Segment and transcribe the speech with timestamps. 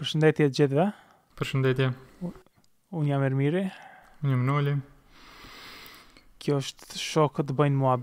[0.00, 0.84] Përshëndetje gjithëve.
[1.40, 1.84] Përshëndetje.
[3.00, 3.62] Unë jam Ermiri.
[4.20, 4.72] Unë jam Noli.
[6.42, 7.94] Kjo është shokë të bëjnë mua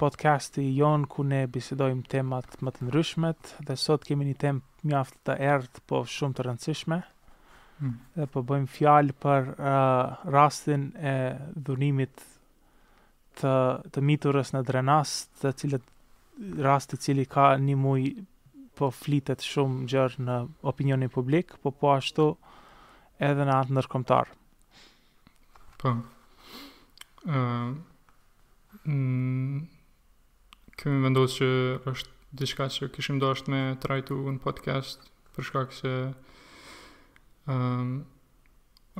[0.00, 5.18] podcasti jonë ku ne bisedojmë temat më të ndryshmet dhe sot kemi një tem mjaft
[5.28, 6.98] të ertë, po shumë të rëndësishme,
[7.82, 7.92] hmm.
[8.16, 11.12] dhe po bëjmë fjalë për uh, rastin e
[11.68, 12.14] dhunimit
[13.42, 13.52] të,
[13.92, 15.92] të miturës në drenas, të cilët
[16.64, 18.08] rast i cili ka një muj
[18.76, 20.36] po flitet shumë gjërë në
[20.68, 22.26] opinionin publik, po po ashtu
[23.24, 24.28] edhe në atë nërkomtar.
[25.80, 25.94] Po.
[27.26, 27.72] Uh,
[30.76, 31.48] Këmi vendosë që
[31.92, 35.92] është diçka që kishim do është me trajtu në podcast, përshka këse
[37.48, 37.92] uh,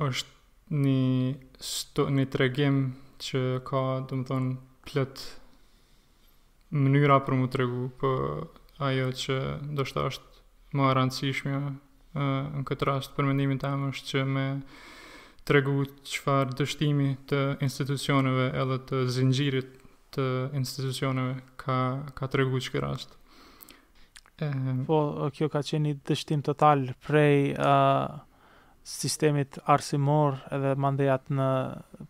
[0.09, 2.79] është një, sto, një tregim
[3.23, 4.55] që ka, dëmë thonë,
[4.89, 5.23] plët
[6.81, 9.37] mënyra për më tregu, për po ajo që
[9.75, 14.45] do shtë është më arancishme uh, në këtë rast për mendimin të është që me
[15.47, 15.77] të regu
[16.11, 19.75] qëfar dështimi të institucioneve edhe të zingjirit
[20.13, 20.25] të
[20.59, 21.79] institucioneve ka,
[22.17, 23.13] ka të regu që këtë rast.
[24.85, 24.97] Po,
[25.33, 28.19] kjo ka qenë një dështim total prej uh,
[28.87, 31.47] sistemit arsimor edhe mandejat në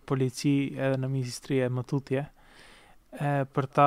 [0.09, 3.86] polici edhe në ministri e mëtutje e, për ta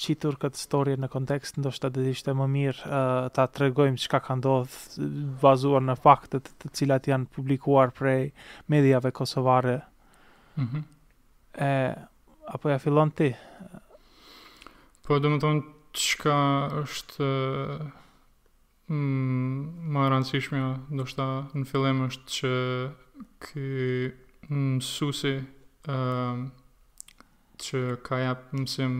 [0.00, 4.10] qitur këtë storje në kontekst, ndoshta dhe ishte më mirë uh, ta të regojmë që
[4.14, 5.10] ka ka ndodhë
[5.42, 8.28] bazuar në faktet të cilat janë publikuar prej
[8.72, 9.78] medjave kosovare.
[10.56, 10.82] Mm -hmm.
[11.64, 11.70] e,
[12.48, 13.30] apo ja fillon ti?
[15.04, 15.62] Po, dhe më tonë,
[15.96, 16.38] qka
[16.82, 17.26] është
[18.92, 19.60] mm,
[19.92, 22.50] më rëndësishmja, ndoshta në fillem është që
[23.44, 25.32] kë mësusi
[25.92, 26.44] mm,
[27.62, 28.94] që ka japë mësim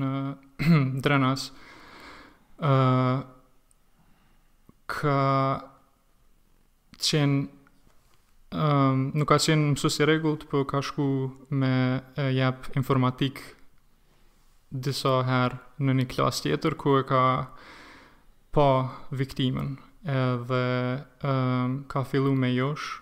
[0.00, 0.12] në
[1.04, 1.46] drenas,
[2.60, 3.24] uh,
[4.92, 5.18] ka
[7.08, 7.68] qenë,
[8.54, 11.08] um, nuk ka qenë mësus i regullt, për po ka shku
[11.54, 11.74] me
[12.16, 13.42] uh, informatik
[14.72, 17.24] disa herë në një klas tjetër, ku e ka
[18.52, 18.68] pa
[19.12, 19.74] viktimen,
[20.08, 20.62] edhe
[21.24, 22.98] um, ka fillu me josh,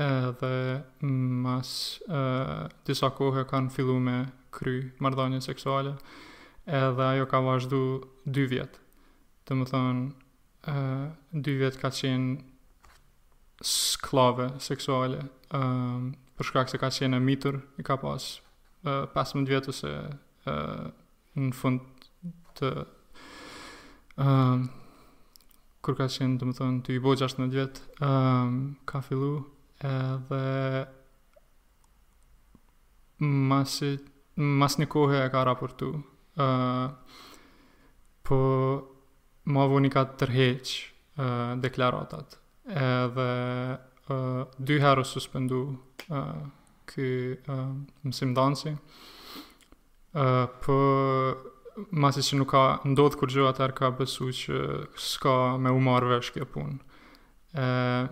[0.00, 1.70] edhe mas
[2.08, 4.18] uh, disa kohë e kanë fillu me
[4.50, 5.94] kry mardhanje seksuale
[6.80, 7.80] edhe ajo ka vazhdu
[8.26, 8.78] dy vjetë
[9.48, 10.04] të më thonë
[10.70, 15.22] uh, dy vjetë ka qenë sklave seksuale
[15.56, 16.04] uh,
[16.38, 18.32] përshkak se ka qenë e mitur i ka pas
[18.86, 19.90] 15 vjetë se
[21.36, 21.82] në fund
[22.56, 22.70] të
[24.24, 24.60] uh,
[25.84, 28.08] kur ka qenë të më thonë të i bojë 16 vjetë
[28.88, 29.32] ka fillu
[29.90, 30.40] edhe
[33.50, 34.09] masit
[34.40, 35.90] mas një kohë e ka raportu.
[36.40, 36.94] Uh,
[38.24, 38.38] po
[39.52, 41.22] ma vëni një ka tërheq uh,
[41.60, 42.36] deklaratat.
[42.70, 43.28] Edhe
[43.76, 45.62] uh, dy herë suspendu
[46.10, 46.44] uh,
[46.90, 47.64] kë uh,
[48.06, 48.72] mësim dansi.
[50.16, 50.78] Uh, po
[51.94, 54.62] masi që nuk ka ndodhë kur gjo atër ka besu që
[54.98, 56.80] s'ka me u marrë vesh punë.
[57.58, 58.06] Uh,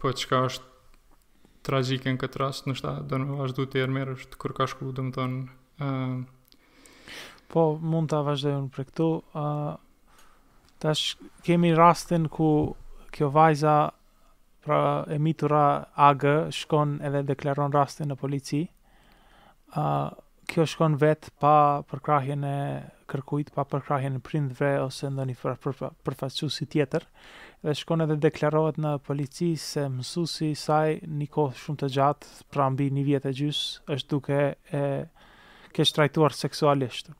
[0.00, 0.65] po që ka është
[1.66, 5.06] tragjike në këtë rast, nështë dhe në vazhdu të jërë merë është kërka shku, dhe
[5.08, 5.42] më tonë.
[5.82, 6.16] Uh...
[7.52, 9.08] Po, mund të vazhdoj për këtu.
[9.32, 10.26] Uh,
[10.82, 11.16] tash
[11.46, 12.48] kemi rastin ku
[13.14, 13.76] kjo vajza
[14.66, 14.80] pra
[15.14, 15.64] e mitura
[16.08, 18.64] agë shkon edhe deklaron rastin në polici.
[19.76, 20.10] Uh,
[20.50, 21.54] kjo shkon vetë pa
[21.90, 22.56] përkrahjen e
[23.10, 27.06] kërkujt, pa përkrahjen e prindve ose ndonjë për, tjetër
[27.62, 32.66] dhe shkon edhe deklarohet në polici se mësusi saj një kohë shumë të gjatë, pra
[32.70, 33.64] mbi një vjetë e gjysë,
[33.96, 34.82] është duke e
[35.76, 37.14] kështë trajtuar seksualishtë.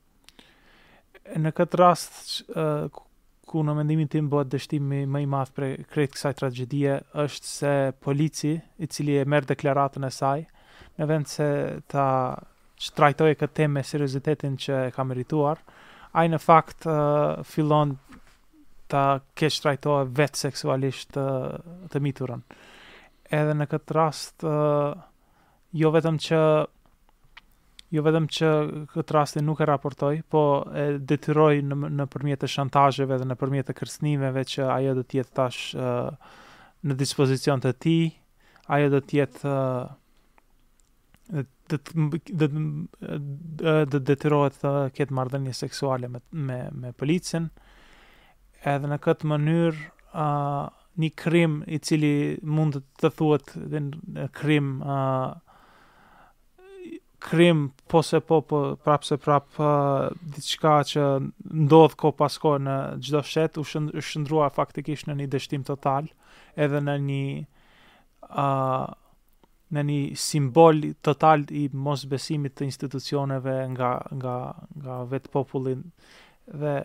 [1.42, 2.50] Në këtë rast,
[3.46, 7.72] ku në mendimin tim bëhet dështimi më i madh për kretë kësaj tragedie, është se
[8.04, 10.44] polici, i cili e merë deklaratën e saj,
[10.98, 11.48] në vend se
[11.92, 12.06] ta
[12.76, 15.62] që këtë temë me seriositetin që e ka merituar,
[16.16, 17.40] a i në fakt uh,
[18.92, 19.02] ta
[19.38, 22.42] keq trajtoa vet seksualisht të, miturën.
[23.36, 24.44] Edhe në këtë rast
[25.82, 26.40] jo vetëm që
[27.94, 28.48] jo vetëm që
[28.90, 30.40] këtë rastin nuk e raportoj, po
[30.76, 35.04] e detyroj në, në përmjet të shantajëve dhe në përmjet të kërsnimeve që ajo dhe
[35.20, 37.94] jetë tash në dispozicion të ti,
[38.74, 41.38] ajo dhe tjetë uh,
[41.70, 42.48] dhe
[43.94, 47.48] dhe detyrohet të ketë marrëdhënie seksuale me me me policën
[48.70, 50.68] edhe në këtë mënyrë uh,
[51.02, 52.12] një krim i cili
[52.56, 55.34] mund të thuet dhe në krim uh,
[57.26, 61.04] krim po se po, po prap se prap uh, diçka që
[61.66, 66.10] ndodh ko pasko në gjdo shet u shëndrua faktikisht në një dështim total
[66.66, 67.24] edhe në një
[68.30, 68.86] uh,
[69.74, 74.34] në një simbol total i mosbesimit të institucioneve nga, nga,
[74.78, 75.80] nga vetë popullin
[76.60, 76.76] dhe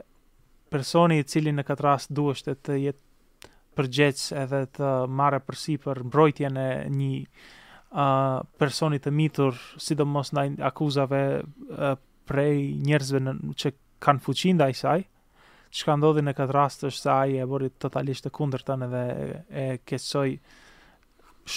[0.72, 5.74] personi i cili në këtë rast duhet të të jetë përgjegjës edhe të marrë përsi
[5.84, 11.96] për mbrojtjen e një uh, personi të mitur, sidomos ndaj akuzave uh,
[12.28, 13.74] prej njerëzve në, që
[14.06, 15.04] kanë fuqi ndaj saj,
[15.76, 18.78] që ka ndodhi në këtë rast është se ai e borit totalisht të kunder të
[18.80, 19.04] në dhe
[19.66, 20.28] e kecoj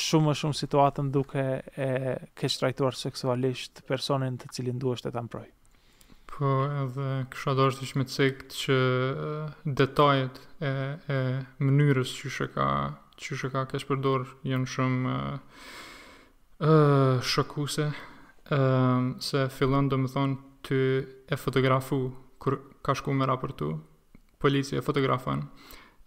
[0.05, 5.25] shumë e shumë situatën duke e keqtrajtuar trajtuar seksualisht personin të cilin duhet të të
[5.29, 5.55] mbrojtjë.
[6.35, 8.77] Po, edhe kësha do është shme cikt që
[9.79, 10.71] detajet e,
[11.07, 11.19] e
[11.63, 12.65] mënyrës që shë ka,
[13.23, 15.69] që shë ka kesh përdor jenë shumë uh,
[16.67, 20.81] uh, shokuse, uh, se fillon dhe më thonë të
[21.31, 22.01] e fotografu
[22.43, 23.69] kër ka shku me raportu,
[24.43, 25.45] policia e fotografon,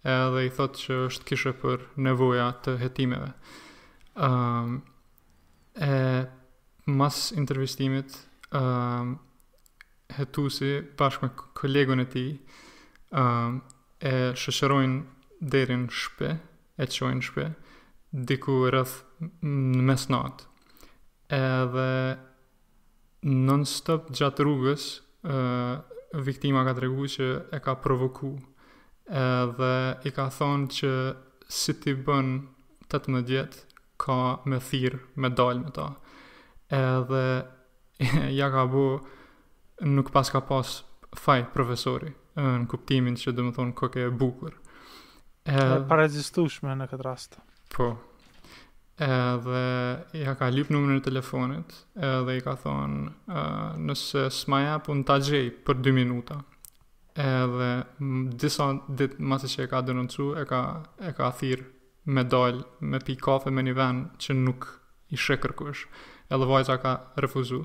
[0.03, 3.31] edhe i thotë që është kishë për nevoja të hetimeve.
[4.27, 4.81] Um,
[5.79, 5.91] e,
[6.99, 8.19] mas intervistimit,
[8.51, 9.15] um,
[10.15, 12.23] hetusi bashkë me kolegun e ti
[13.11, 13.61] um,
[13.99, 16.29] e shëshërojnë derin shpe
[16.83, 17.47] e qojnë shpe
[18.29, 18.95] diku rëth
[19.45, 20.07] në mes
[21.37, 21.87] edhe
[23.47, 24.85] non stop gjatë rrugës
[25.27, 25.81] uh,
[26.23, 28.31] viktima ka të regu që e ka provoku
[29.19, 29.73] edhe
[30.07, 30.93] i ka thonë që
[31.55, 32.31] si ti bën
[32.91, 34.17] të të më djetë ka
[34.47, 35.89] me thirë me dalë me ta
[36.77, 37.25] edhe
[38.39, 38.85] ja ka bu
[39.85, 40.79] nuk pas ka pas
[41.17, 44.55] faj profesori në kuptimin që dhe më thonë koke e bukur.
[45.45, 47.37] E parezistushme në këtë rast.
[47.73, 47.89] Po.
[48.97, 49.09] E
[49.45, 49.63] dhe
[50.19, 53.39] i ha ka lip numër e telefonit edhe dhe i ka thonë
[53.87, 56.39] nëse s'ma ja pun t'a gjej për dy minuta.
[57.13, 57.71] E dhe
[58.37, 60.61] disa ditë masi që e ka denoncu e ka,
[61.17, 61.73] ka thirë
[62.13, 64.67] me dalë, me pi kafe, me një venë që nuk
[65.13, 65.85] i shrekërkush.
[66.31, 67.61] E dhe vajza ka refuzu,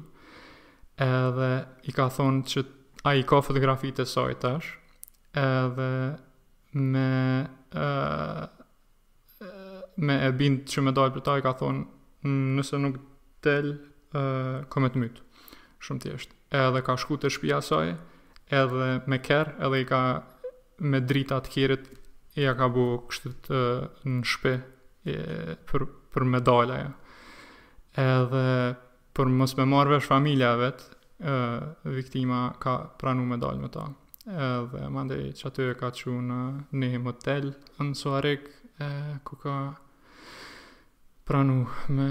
[1.00, 1.53] edhe
[1.89, 2.65] i ka thonë që
[3.09, 4.73] a i ka fotografi të saj tash
[5.39, 5.91] edhe
[6.73, 7.06] me
[7.73, 7.87] e,
[9.97, 13.00] me e bind që me dalë për ta i ka thonë nëse nuk
[13.44, 14.25] del e,
[14.71, 15.47] kom të mytë
[15.83, 17.94] shumë tjesht edhe ka shku të shpia saj
[18.53, 20.03] edhe me ker edhe i ka
[20.83, 21.89] me drita të kjerit
[22.41, 23.62] i ka bu kështët e,
[24.06, 24.55] në shpe
[25.12, 25.19] e,
[25.71, 26.89] për, për medalja ja.
[28.05, 28.49] edhe
[29.17, 30.87] për mos me marrë vesh familja vetë,
[31.20, 31.35] e,
[31.94, 33.87] viktima ka pranu me dalë me ta.
[34.23, 36.41] E, dhe mandej që e ka që në
[36.81, 38.49] një motel në Suarik,
[38.81, 38.91] e,
[39.26, 39.56] ku ka
[41.29, 42.09] pranu me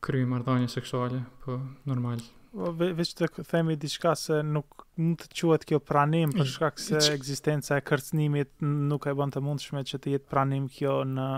[0.00, 2.20] kry mardhanje seksuale, po normal.
[2.52, 6.46] O, po, ve veç të themi diçka se nuk mund të quat kjo pranim, për
[6.50, 11.02] shkak se eksistenca e kërcnimit nuk e bënd të mundshme që të jetë pranim kjo
[11.16, 11.28] në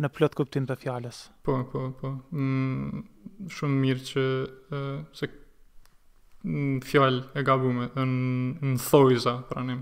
[0.00, 1.22] në plot kuptim të fjalës.
[1.46, 2.10] Po, po, po.
[2.36, 3.02] Mm,
[3.52, 4.24] shumë mirë që
[4.68, 5.28] uh, se
[6.46, 9.80] në fjalë e gabume, në, në thojza, pranim.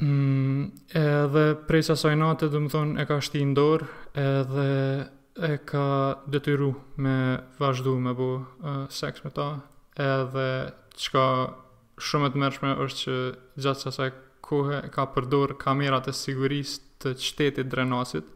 [0.00, 0.64] Mm,
[0.96, 3.88] edhe prej sa sajnate, dhe më thonë, e ka shti ndorë,
[4.24, 4.68] edhe
[5.30, 5.86] e ka
[6.28, 7.18] detyru me
[7.60, 9.50] vazhdu me bo uh, seks me ta,
[10.00, 10.48] edhe
[10.96, 11.26] qka
[12.00, 13.18] shumë e të mërshme është që
[13.66, 14.10] gjatë sa saj
[14.50, 18.28] kohë ka përdor kamerat e sigurisë të shtetit drenosit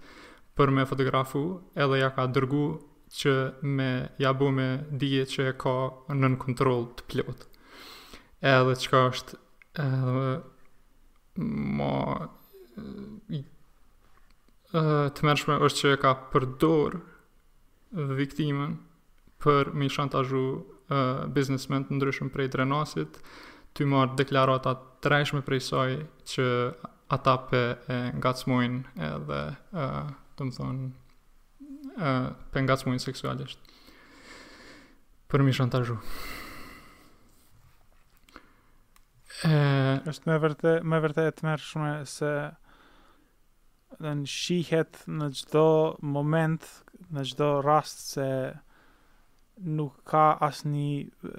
[0.56, 1.44] për me fotografu
[1.82, 2.64] edhe ja ka dërgu
[3.14, 3.34] që
[3.78, 3.90] me
[4.22, 4.68] ja bu me
[5.02, 5.76] dije që e ka
[6.16, 7.44] nën kontrol të plot
[8.54, 9.38] edhe qka është
[9.84, 10.26] edhe
[11.80, 11.94] ma
[12.80, 13.42] e,
[15.14, 16.96] të mërshme është që e ka përdor
[18.20, 18.78] viktimën
[19.44, 20.44] për mi shantazhu
[21.36, 23.20] biznesmen të ndryshme prej drenosit
[23.76, 25.90] të marë deklaratat të rejshme prej saj
[26.34, 26.46] që
[27.14, 29.40] ata pe e ngacmojnë edhe
[29.78, 30.92] uh, të më thonë
[31.96, 33.68] për pe ngacmojnë seksualisht
[35.30, 35.94] për mi shantajhu
[39.46, 39.52] e...
[40.12, 41.56] është me vërte më e të
[42.14, 42.32] se
[44.00, 45.64] dhe në shihet në gjdo
[46.18, 46.66] moment
[47.14, 48.28] në gjdo rast se
[49.78, 51.36] nuk ka asnjë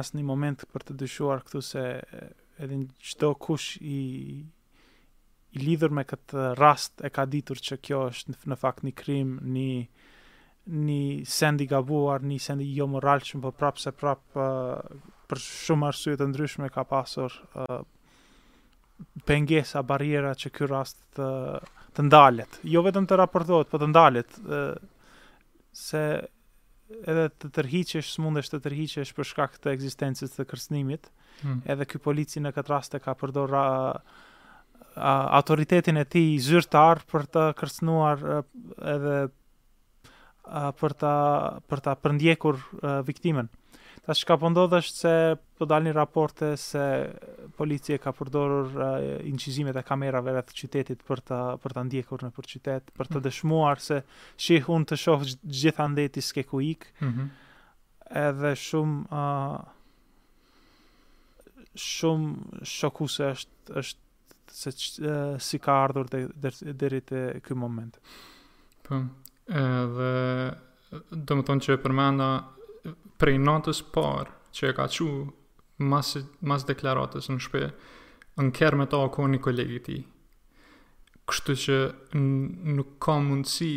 [0.00, 4.00] asni moment për të dyshuar këtu se edhe në gjdo kush i
[5.56, 9.36] i lidhur me këtë rast e ka ditur që kjo është në fakt një krim,
[9.56, 9.68] një
[10.66, 16.16] një sendi gabuar, një sendi jo moralshëm, por prapë se prapë uh, për shumë arsye
[16.18, 17.84] të ndryshme ka pasur uh,
[19.30, 21.28] pengesa, bariera që ky rast të,
[21.94, 22.58] të ndalet.
[22.66, 24.74] Jo vetëm të raportohet, por të ndalet uh,
[25.70, 26.02] se
[26.98, 31.58] edhe të tërhiqesh, smundesh të tërhiqesh për shkak të ekzistencës të kërsnimit, Hmm.
[31.68, 34.20] Edhe ky polici në këtë rast e ka përdorur uh,
[34.96, 38.22] autoritetin e tij zyrtar për të kërcënuar
[38.94, 39.18] edhe
[40.80, 41.12] për ta
[41.68, 42.58] për ta përndjekur
[43.04, 43.48] viktimën.
[44.06, 45.14] Tash ka po ndodh është se
[45.58, 46.80] po dalin raporte se
[47.58, 48.76] policia ka përdorur
[49.28, 53.18] incizimet e kamerave rreth qytetit për ta për ta ndjekur në për qytet, për të
[53.18, 53.24] mhm.
[53.28, 54.00] dëshmuar se
[54.38, 56.86] shih të shoh gjithandej ti s'ke ku ik.
[57.00, 57.28] Mm -hmm.
[58.16, 59.60] Edhe shumë uh,
[61.74, 62.28] shumë
[62.64, 64.04] shokuse është është
[64.46, 66.06] se uh, si ka ardhur
[66.72, 67.98] deri te ky moment.
[68.82, 69.02] Po.
[69.46, 70.58] Edhe
[71.10, 72.26] do të them që përmenda
[73.20, 75.06] prej notës por që e ka qu
[75.92, 77.64] mas mas deklaratës në shpe
[78.42, 79.98] në kërë me ta o koni kolegi
[81.28, 81.76] kështu që
[82.78, 83.70] nuk ka mundësi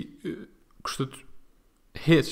[0.85, 2.31] kështu të heq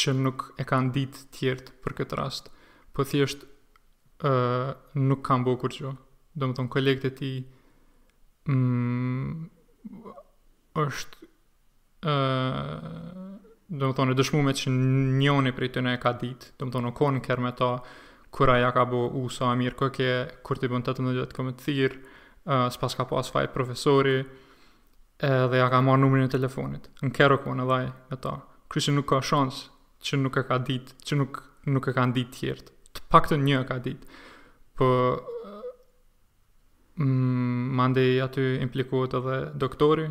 [0.00, 5.44] që nuk e kanë ditë tjertë për këtë rast për po thjesht uh, nuk kanë
[5.44, 5.92] mbo kur që
[6.38, 7.32] do më thonë ti
[8.48, 9.48] Mm,
[10.80, 11.28] është
[12.08, 12.14] ë
[13.78, 17.42] do të thonë dëshmuar që njëri prej tyre ka ditë, do të thonë kon kër
[17.44, 17.68] me ta
[18.32, 20.08] kur ajo ka bu sa mirë kur që
[20.46, 21.98] kur të bën të më të komë të thirr,
[22.48, 24.22] ë sipas ka pas faj profesori
[25.26, 26.88] edhe dhe ja ka marrë numrin e telefonit.
[27.04, 28.36] Në kërë ku në dhaj me ta.
[28.70, 29.68] Kryshin nuk ka shansë
[30.06, 32.72] që nuk e ka ditë, që nuk, nuk e ka ditë tjertë.
[32.94, 34.20] Të pak të një e ka ditë.
[34.78, 35.56] Për po,
[36.98, 40.08] Mm, mandej aty implikohet edhe doktori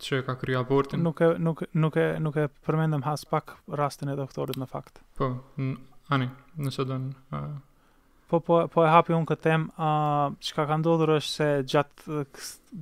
[0.00, 1.02] që ka kry abortin.
[1.02, 5.02] Nuk e, nuk, nuk e, nuk e përmendëm has pak rastin e doktorit në fakt.
[5.18, 5.30] Po,
[6.14, 6.30] ani,
[6.66, 7.50] nëse do Uh...
[8.30, 11.46] Po, po, po e hapi unë këtë temë, uh, që ka ka ndodhur është se
[11.72, 12.18] gjatë,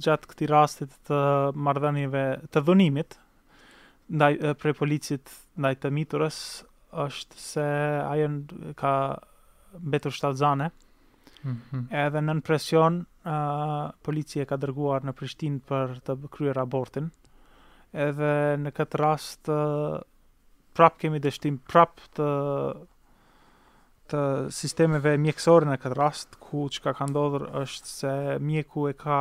[0.04, 1.20] gjatë këti rastit të
[1.64, 3.16] mardhenjive të dhunimit,
[4.12, 6.40] ndaj, prej policit ndaj të miturës,
[7.06, 7.64] është se
[8.10, 8.36] ajen
[8.76, 8.92] ka
[9.94, 10.68] betur shtatë zane,
[11.40, 11.86] mm -hmm.
[12.04, 17.10] edhe nën presion, uh, policia ka dërguar në Prishtinë për të kryer abortin.
[17.92, 18.30] Edhe
[18.60, 19.98] në këtë rast uh,
[20.76, 22.28] prap kemi dështim prap të
[24.08, 24.20] të
[24.56, 29.18] sistemeve mjekësore në këtë rast ku çka ka ndodhur është se mjeku e ka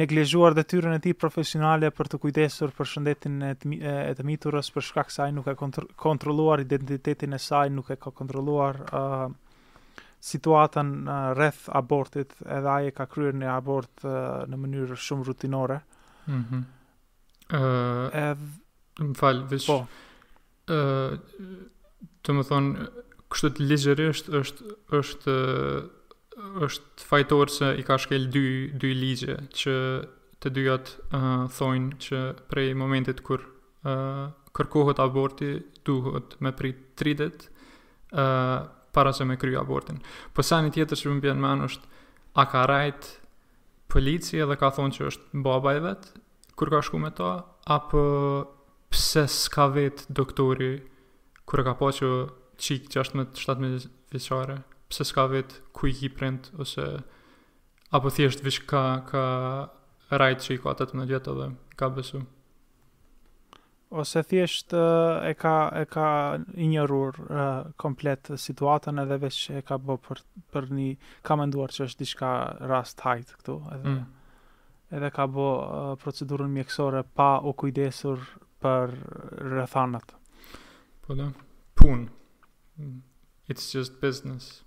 [0.00, 4.72] neglizhuar detyrën e tij profesionale për të kujdesur për shëndetin e të, e të miturës
[4.72, 8.80] për shkak se ai nuk e kontr kontrolluar identitetin e saj, nuk e ka kontrolluar
[8.88, 9.36] uh,
[10.18, 15.80] situatën uh, rreth abortit, edhe ai ka kryer një abort uh, në mënyrë shumë rutinore.
[16.28, 16.42] Mhm.
[16.42, 16.64] Mm
[17.54, 19.74] uh, edhe më fal, vetë.
[19.74, 20.24] Po.
[20.68, 22.66] Ë, uh, të më thon,
[23.32, 25.34] kështu të ligjërisht është është
[26.66, 28.42] është fajtor se i ka shkel dy
[28.78, 29.74] dy ligje që
[30.42, 32.20] të dyat uh, thonë që
[32.52, 35.48] prej momentit kur uh, kërkohet aborti
[35.88, 37.48] duhet me prit 30
[38.12, 38.26] ë
[38.98, 40.00] para se me kry abortin.
[40.34, 41.90] Po sa një tjetër që më bjenë menë është,
[42.42, 43.04] a ka rajt
[43.92, 46.18] polici edhe ka thonë që është baba i vetë,
[46.58, 47.28] kur ka shku me ta,
[47.70, 48.00] apo
[48.90, 50.72] pse s'ka vetë doktori
[51.48, 52.10] kur ka po që
[52.58, 54.58] qik 16-17 vishare,
[54.90, 56.88] pse s'ka vetë ku i ki print, ose
[57.94, 59.24] apo thjesht vish ka, ka
[60.18, 62.24] rajt që i ka 18 vjetë edhe ka besu.
[62.24, 62.32] Mm
[63.90, 64.72] ose thjesht
[65.26, 66.08] e ka e ka
[66.60, 70.20] injoruar komplet situatën edhe veç e ka bë për
[70.52, 70.88] për një
[71.24, 72.32] ka menduar që është diçka
[72.68, 74.04] rast height këtu edhe mm.
[74.98, 75.48] edhe ka bë
[76.04, 78.20] procedurën mjekësore pa u kujdesur
[78.62, 78.92] për
[79.56, 80.12] rrethanat.
[81.06, 81.30] Po da,
[81.78, 82.08] pun.
[83.48, 84.64] It's just business.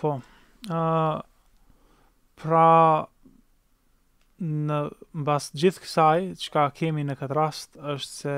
[0.00, 0.16] Po.
[0.66, 1.18] Ë uh,
[2.42, 2.66] pra
[4.42, 4.78] në
[5.26, 8.36] bas gjithë kësaj që ka kemi në këtë rast është se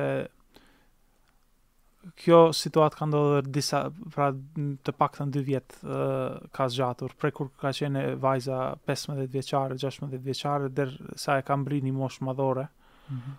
[2.23, 3.81] kjo situatë ka ndodhur disa
[4.15, 9.79] pra të paktën 2 vjet uh, ka zgjatur prej kur ka qenë vajza 15 vjeçare,
[9.81, 12.69] 16 vjeçare der sa e ka mbrin një moshë madhore.
[13.09, 13.35] Mm -hmm.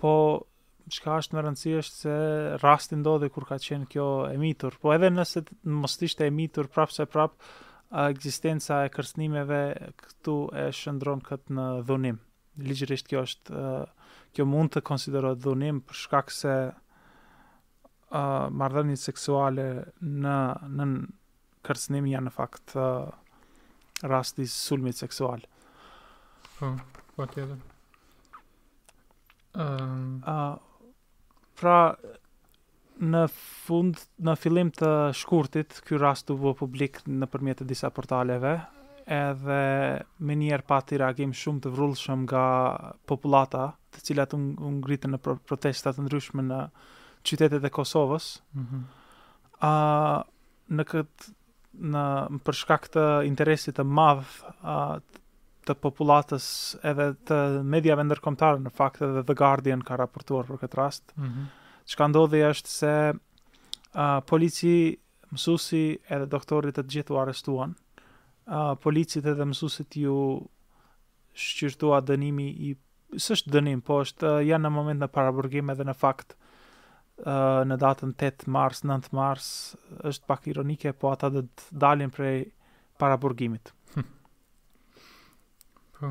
[0.00, 0.44] Po
[0.94, 2.14] çka është më rëndësi është se
[2.62, 7.06] rasti ndodhi kur ka qenë kjo emitur, po edhe nëse mos ishte emitur prapse se
[7.06, 7.32] prap
[7.92, 9.58] a ekzistenca e kërcënimeve
[10.00, 12.18] këtu e shndron kët në dhunim.
[12.64, 13.60] Ligjërisht kjo është
[14.34, 18.24] kjo mund të konsiderohet dhunim për shkak se uh,
[18.62, 19.66] marrëdhënie seksuale
[20.00, 20.38] në
[20.74, 20.86] në
[21.64, 23.10] kërcënim janë në fakt uh,
[24.10, 25.44] rasti sulmi seksual.
[26.58, 26.72] Po,
[27.14, 27.46] po atë.
[29.54, 30.34] Ëm, ehm, a
[31.58, 31.76] pra
[33.10, 33.24] në
[33.64, 38.54] fund, në fillim të shkurtit, kjo rast të vua publik në përmjet të disa portaleve,
[39.04, 39.58] edhe
[40.24, 42.44] me njerë pati reagim shumë të vrullshëm nga
[43.10, 44.78] populata, të cilat unë un
[45.14, 46.60] në protestat të ndryshme në
[47.24, 48.30] qytetet e Kosovës.
[48.54, 48.82] Mm -hmm.
[49.70, 49.74] A,
[50.74, 51.28] në këtë,
[51.94, 52.04] në
[52.46, 55.00] përshka këtë interesit të madhë
[55.64, 56.46] të populatës
[56.84, 61.28] edhe të medjave ndërkomtarë në fakt edhe The Guardian ka raportuar për këtë rast, mm
[61.28, 64.74] -hmm që ka ndodhe është se uh, polici,
[65.34, 65.82] mësusi
[66.14, 70.16] edhe doktorit e të gjithu arestuan, uh, policit edhe mësusit ju
[71.44, 72.78] shqyrtua dënimi i polici,
[73.46, 76.32] dënim, po është uh, janë në moment në paraburgim edhe në fakt
[77.20, 79.46] uh, në datën 8 mars, 9 mars,
[80.10, 82.40] është pak ironike, po ata dhe të dalin prej
[82.98, 83.70] paraburgimit.
[83.94, 84.08] Hm.
[85.94, 86.10] Po...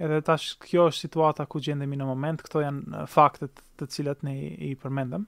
[0.00, 4.34] Edhe tash kjo është situata ku gjendemi në moment, këto janë faktet të cilat ne
[4.68, 5.26] i përmendëm.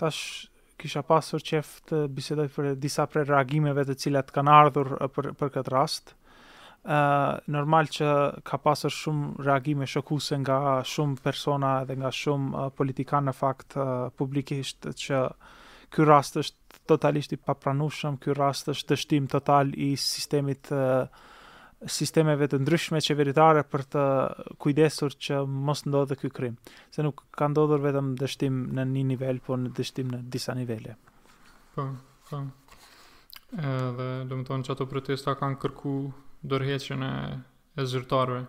[0.00, 0.48] Tash
[0.82, 5.52] kisha pasur qef të bisedoj për disa prej reagimeve të cilat kanë ardhur për, për
[5.58, 6.12] këtë rast.
[6.86, 8.08] Uh, normal që
[8.46, 14.10] ka pasur shumë reagime shokuse nga shumë persona dhe nga shumë uh, në fakt uh,
[14.14, 15.22] publikisht që
[15.90, 21.08] ky rast është totalisht i papranueshëm, ky rast është dështim total i sistemit uh,
[21.84, 24.04] sistemeve të ndryshme qeveritare për të
[24.64, 26.54] kujdesur që mos ndodhe ky krim,
[26.92, 30.96] se nuk ka ndodhur vetëm dështim në një nivel, por në dështim në disa nivele.
[31.74, 31.84] Po,
[32.30, 32.40] po.
[33.56, 35.92] Edhe do të thonë çato protesta kanë kërku
[36.50, 37.12] dorëheqjen e,
[37.80, 38.40] e zyrtarëve.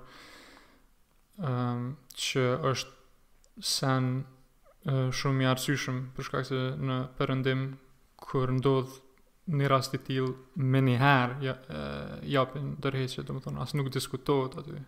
[1.38, 1.86] Ëm ehm,
[2.17, 2.96] që është
[3.67, 4.07] sen
[5.19, 7.67] shumë i arsyeshëm për shkak se në perëndim
[8.27, 8.96] kur ndodh
[9.47, 13.23] në rastit të tillë më një herë ja uh, japin dorëheqje
[13.63, 14.81] as nuk diskutohet aty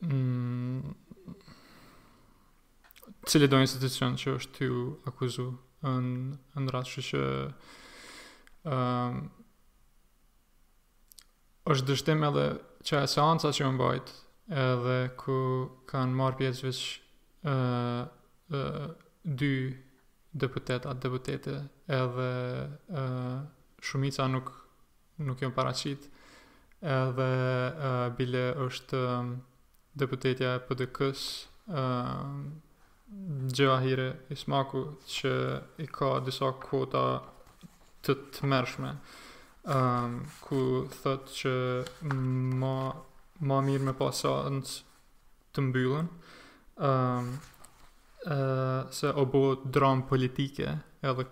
[0.07, 0.95] mm,
[3.49, 4.71] do institucion që është të
[5.11, 5.49] akuzu
[5.85, 7.23] në në rast që
[8.65, 8.77] ë
[11.73, 12.45] është dështim edhe
[12.85, 15.37] që e seansa që më bajtë edhe ku
[15.89, 17.55] kanë marrë pjesë vetë
[18.53, 18.65] ë
[19.25, 19.51] dy
[20.37, 21.55] deputet atë deputete
[21.89, 22.29] edhe
[22.91, 23.05] ë
[23.85, 24.51] shumica nuk
[25.25, 26.09] nuk janë paraqit
[26.85, 27.31] edhe
[28.19, 29.01] bile është
[29.97, 31.35] deputetja e PDK-s
[31.69, 32.21] ë
[34.35, 35.33] Ismaku që
[35.79, 37.03] i ka disa kota
[38.03, 38.91] të, të mërshme
[39.71, 40.59] um, ku
[40.99, 41.53] thët që
[42.59, 42.77] ma
[43.45, 44.31] ma mirë me pasë
[45.55, 46.07] të mbyllën,
[46.89, 47.27] um,
[48.27, 49.43] uh, se o bo
[49.75, 51.27] dramë politike, edhe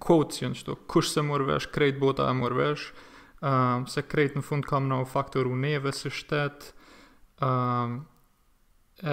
[0.00, 4.42] kodës jenë qëto, kush se mërvesh, krejt bota e mërvesh, um, ehm, se krejt në
[4.48, 6.72] fund kam në faktor u neve së shtetë,
[7.44, 7.98] um, ehm,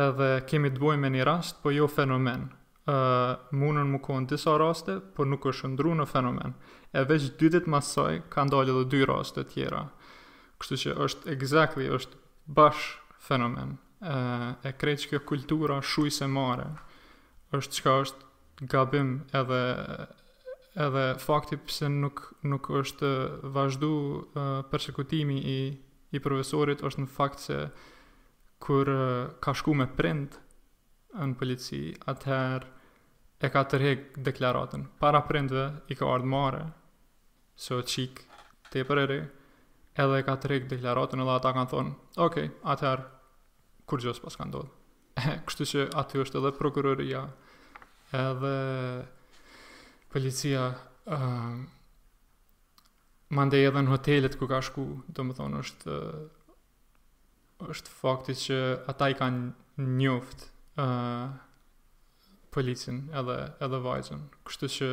[0.08, 2.48] edhe kemi të boj me një rast, po jo fenomen.
[2.86, 6.52] Uh, munën më kohën disa raste, por nuk është ndru në fenomen.
[6.94, 9.88] E veç dytit masaj, ka ndalë dhe dy raste tjera.
[10.62, 12.20] Kështu që është exactly është
[12.60, 12.84] bash
[13.28, 13.76] fenomen.
[14.00, 16.68] Ë e që kjo kultura shujse mare.
[17.56, 19.10] Është çka është gabim
[19.42, 19.62] edhe
[20.86, 23.10] edhe fakti pse nuk nuk është
[23.58, 23.92] vazhdu
[24.72, 25.60] përsekutimi i
[26.16, 27.60] i profesorit është në fakt se
[28.66, 28.92] kur
[29.44, 30.38] ka shku me prind
[31.16, 31.80] në polici
[32.14, 32.68] atëher
[33.46, 36.64] e ka tërhek deklaratën para prindve i ka ardhë mare
[37.68, 38.22] so qik
[38.74, 39.22] te përëri
[40.04, 41.94] edhe ka të rikë deklaratën edhe ata kanë thonë,
[42.26, 42.40] ok,
[42.74, 43.06] atëherë,
[43.88, 44.72] kur gjësë pas kanë dohë.
[45.48, 47.22] Kështu që aty është edhe prokuroria,
[48.16, 48.56] edhe
[50.12, 50.68] policia,
[51.08, 51.64] um,
[53.36, 56.00] ma ndej edhe në hotelet ku ka shku, do më thonë, është,
[57.72, 58.60] është fakti që
[58.92, 61.45] ata i kanë njoftë, uh,
[62.56, 64.22] policin edhe edhe vajzën.
[64.48, 64.88] Kështu që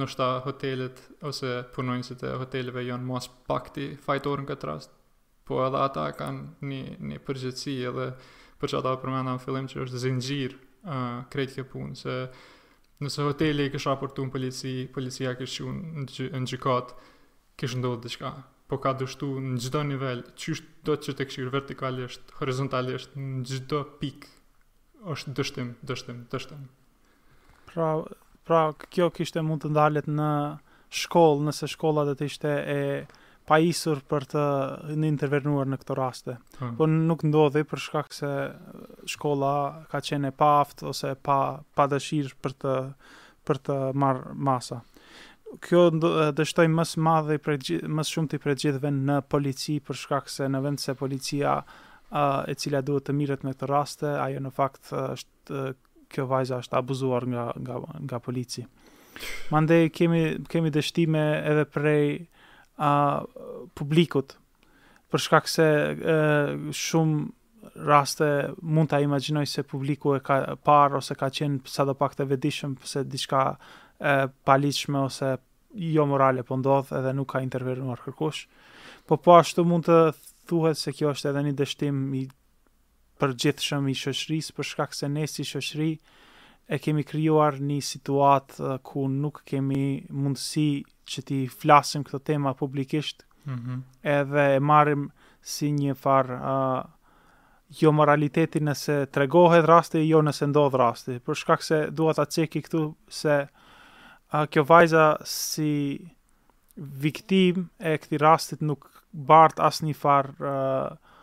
[0.00, 4.90] nështa hotelet ose punojnësit e hoteleve janë mos pakti fajtorë në këtë rast,
[5.46, 8.08] po edhe ata kanë një, një përgjithësi edhe
[8.60, 12.18] për që ata përmenda në fillim që është zingjir uh, krejtë punë, se
[13.04, 16.94] nëse hoteli i kështë raportu në polici, policia kështë që në, në gjikat,
[17.62, 18.34] kështë ndodhë diqka,
[18.72, 23.44] po ka dështu në gjdo nivel, qështë do të që të këshirë vertikalisht, horizontalisht, në
[23.52, 23.84] gjdo
[25.14, 26.62] është dështim, dështim, dështim
[27.74, 27.90] pra,
[28.48, 28.60] pra
[28.94, 30.30] kjo kishte mund të ndalet në
[31.04, 32.80] shkollë, nëse shkolla do të ishte e
[33.48, 34.44] paisur për të
[34.96, 36.38] në intervenuar në këto raste.
[36.60, 36.76] Hmm.
[36.78, 38.30] Por nuk ndodhi për shkak se
[39.14, 39.50] shkolla
[39.92, 41.38] ka qenë e aftë ose pa
[41.76, 42.76] pa dëshirë për të
[43.44, 44.78] për të marr masa.
[45.64, 45.84] Kjo
[46.34, 47.58] dështoj më së madhi për
[47.96, 52.48] më shumë të prej gjithëve në polici për shkak se në vend se policia uh,
[52.50, 55.76] e cila duhet të mirët me këto raste, ajo në fakt është uh,
[56.12, 58.64] kjo vajza është abuzuar nga nga nga polici.
[59.52, 62.24] Mande kemi kemi dështime edhe prej
[62.82, 63.22] a
[63.78, 64.36] publikut
[65.12, 65.68] për shkak se
[66.74, 68.28] shumë raste
[68.60, 72.74] mund ta imagjinoj se publiku e ka parë ose ka qenë sadopak pak të vetëdijshëm
[72.86, 73.44] se diçka
[74.02, 74.14] e
[74.46, 75.36] paligjshme ose
[75.94, 78.44] jo morale po ndodh edhe nuk ka intervenuar kërkush.
[79.06, 79.98] Po po ashtu mund të
[80.50, 82.26] thuhet se kjo është edhe një dështim i
[83.24, 85.88] për gjithë shëmi i shëshris, për shkak se ne si shëshri
[86.72, 90.64] e kemi kryuar një situatë eh, ku nuk kemi mundësi
[91.12, 95.08] që ti flasim këto tema publikisht, mm edhe e marim
[95.44, 101.40] si një farë uh, eh, jo moraliteti nëse tregohet rasti, jo nëse ndodhë rasti, për
[101.42, 102.82] shkak se duhet atë qeki këtu
[103.20, 105.70] se uh, kjo vajza si
[107.04, 108.86] viktim e këti rastit nuk
[109.28, 111.18] bart asë një farë uh,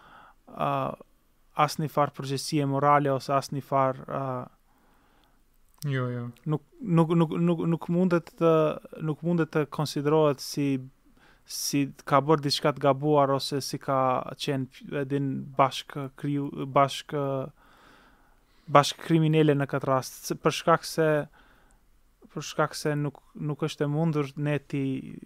[0.57, 0.75] uh,
[1.63, 4.05] asë një farë përgjësie morale ose asë një farë...
[4.07, 6.23] Uh, jo, jo.
[6.53, 6.65] Nuk,
[6.99, 8.53] nuk, nuk, nuk, nuk, mundet të,
[9.09, 10.71] nuk mundet të konsiderohet si
[11.51, 13.95] si ka bërë diçka të gabuar ose si ka
[14.39, 15.25] qenë edin
[15.57, 17.21] bashkë kriu, bashkë
[18.71, 21.07] bashkë kriminele në këtë rast, për shkak se
[22.31, 23.17] për shkak se nuk
[23.49, 24.83] nuk është e mundur ne ti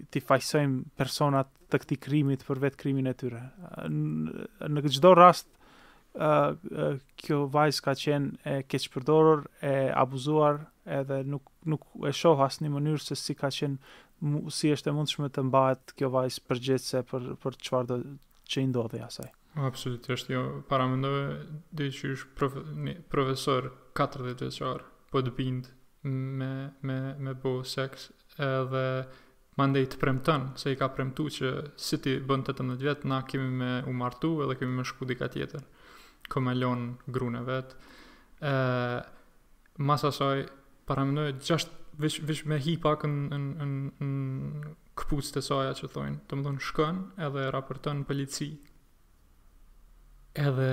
[0.09, 3.43] ti fajsojmë personat të këtij krimit për vetë krimin e tyre.
[3.91, 5.64] Në çdo rast ë
[6.15, 12.69] kjo vajzë ka qenë e përdorur, e abuzuar, edhe nuk nuk e shoh as në
[12.75, 13.77] mënyrë se si ka qenë
[14.53, 17.97] si është e mundshme të mbahet kjo vajzë përgjithse për për çfarë do
[18.47, 19.31] që i ndodhi asaj.
[19.55, 22.55] Absolutisht, jo para mendove dhe që është prof,
[23.11, 25.69] profesor 40 vjetë qarë, po të bindë
[26.11, 26.53] me,
[26.85, 28.09] me, me bo seks
[28.45, 28.85] edhe
[29.55, 33.21] ma ndaj të premëtën, se i ka premëtu që si ti bën të të na
[33.23, 35.63] kemi me umartu edhe kemi me shku dika tjetër
[36.31, 37.73] komelon grune vet.
[38.41, 38.97] Ë uh,
[39.75, 40.45] mas asaj
[40.87, 44.73] para më gjasht vish, me hi pak në, në, në,
[45.33, 48.47] të saja që thojnë, të më dhënë shkën edhe raportën polici
[50.39, 50.69] edhe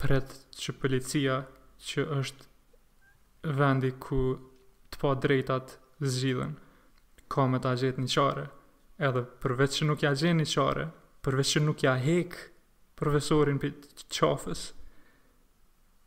[0.00, 1.40] pret që policia
[1.90, 4.20] që është vendi ku
[4.94, 6.54] të pa drejtat zgjidhen.
[7.30, 8.46] ka me ta gjetë një qare
[9.06, 10.86] edhe përveç që nuk ja gjenë një qare
[11.22, 12.46] përveç që nuk ja hekë
[13.00, 13.72] profesorin për
[14.12, 14.66] qafës,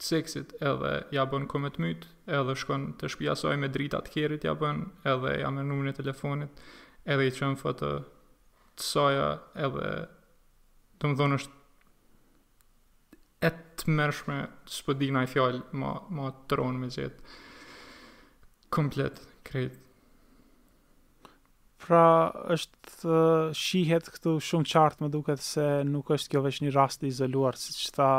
[0.00, 4.46] seksit edhe ja bën komet mytë, edhe shkon të shpia soj me drita të kjerit
[4.48, 6.62] ja bën, edhe ja me numërin e telefonit,
[7.04, 7.90] edhe i qënë fëtë
[8.80, 9.28] të soja,
[9.68, 9.92] edhe
[11.00, 11.58] të më thonë është
[13.48, 14.38] e të mërshme
[14.72, 17.38] së pëdina i fjallë ma, ma të ronë me zjetë
[18.74, 19.84] komplet krejtë
[21.80, 22.04] pra
[22.52, 23.16] është
[23.56, 27.56] shihet këtu shumë qartë më duket se nuk është kjo veç një rast i izoluar
[27.60, 28.10] si që ta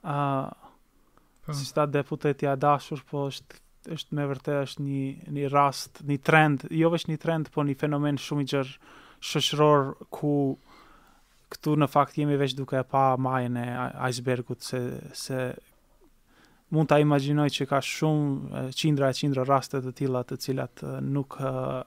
[0.00, 0.14] po.
[1.48, 3.60] uh, si që ta deputeti a dashur po është,
[3.96, 5.02] është me vërte është një,
[5.36, 8.94] një rast, një trend jo veç një trend po një fenomen shumë i gjërë
[9.28, 10.32] shëshror ku
[11.52, 13.66] këtu në fakt jemi veç duke e pa majën e
[14.10, 14.80] icebergut se,
[15.16, 15.42] se
[16.72, 21.38] mund ta imaginoj që ka shumë qindra e qindra raste të tilla të cilat nuk
[21.40, 21.80] uh,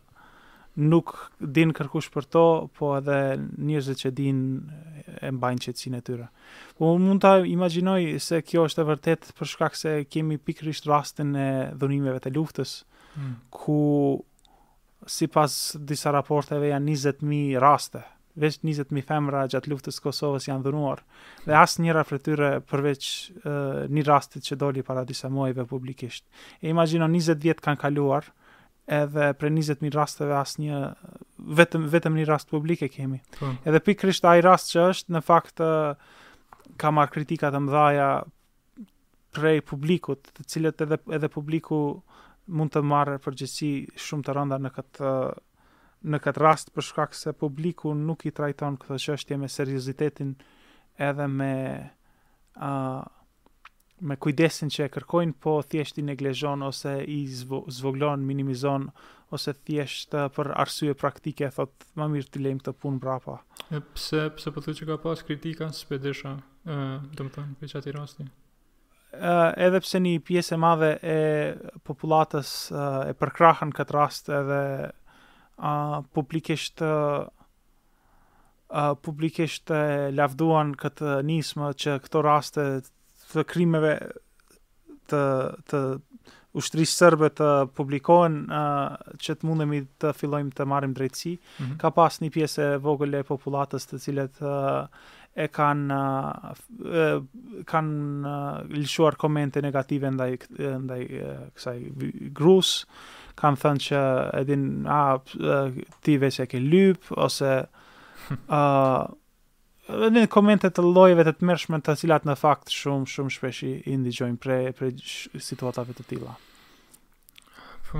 [0.73, 2.41] nuk din kërkush për to,
[2.77, 3.17] po edhe
[3.59, 4.39] njerëzit që din
[5.21, 6.27] e mbajnë qetësinë e tyre.
[6.77, 11.35] Po mund ta imagjinoj se kjo është e vërtet për shkak se kemi pikërisht rastin
[11.35, 12.77] e dhunimeve të luftës
[13.17, 13.35] hmm.
[13.49, 13.77] ku
[15.07, 18.03] si pas disa raporteve janë 20.000 raste,
[18.39, 20.99] veç 20.000 femra gjatë luftës Kosovës janë dhënuar,
[21.49, 26.23] dhe asë njëra për tyre përveç uh, një rastit që doli para disa mojve publikisht.
[26.61, 28.37] E imagino 20 vjetë kanë kaluar, mm
[28.91, 30.79] edhe për 20.000 rasteve as një
[31.57, 33.21] vetëm vetëm një rast publik e kemi.
[33.39, 33.55] Hmm.
[33.67, 35.63] Edhe pikërisht ai rast që është në fakt
[36.81, 37.85] ka marr kritika të mëdha
[39.35, 41.79] prej publikut, të cilët edhe edhe publiku
[42.51, 43.71] mund të marrë përgjegjësi
[44.09, 45.13] shumë të rënda në këtë
[46.11, 50.33] në këtë rast për shkak se publiku nuk i trajton këtë çështje me seriozitetin
[51.09, 51.75] edhe me ë
[52.57, 53.03] uh,
[54.01, 58.89] me kujdesin që e kërkojnë, po thjesht i neglezhon ose i zvoglon, minimizon
[59.33, 63.35] ose thjesht eh, për arsye praktike thot më mirë të lejmë këtë punë brapa.
[63.71, 66.33] E pse pse po thotë që ka pas kritika spedesha,
[66.65, 66.75] ë,
[67.13, 68.23] do të them, për çati rasti.
[69.15, 69.17] Ë,
[69.67, 71.11] edhe pse një pjesë e madhe e
[71.87, 72.49] popullatës
[73.07, 74.59] e përkrahën këtë rast edhe
[75.59, 75.69] ë
[76.15, 76.85] publikisht ë
[79.03, 82.63] publikisht e lavduan këtë nismë që këto raste
[83.35, 83.93] të krimeve
[85.11, 85.21] të
[85.69, 85.81] të
[86.59, 91.31] ushtrisë sërbe të publikohen uh, që të mundemi të fillojmë të marim drejtësi.
[91.37, 91.77] Mm -hmm.
[91.79, 94.83] Ka pas një pjesë e vogële e populatës të cilet uh,
[95.31, 97.21] e kanë uh,
[97.71, 100.37] kanë uh, lëshuar komente negative ndaj,
[100.83, 101.77] ndaj uh, kësaj
[102.41, 102.83] grusë,
[103.39, 104.03] kanë thënë që
[104.41, 104.99] edin a,
[105.55, 107.53] ah, ti vese ke lypë, ose
[108.35, 109.09] uh,
[109.91, 113.69] dhe në komente të llojeve të tmerrshme të cilat në fakt shumë shumë shpesh i
[113.99, 114.85] ndiqojmë pre, për
[115.43, 116.33] situatave të tilla.
[117.91, 117.97] Po.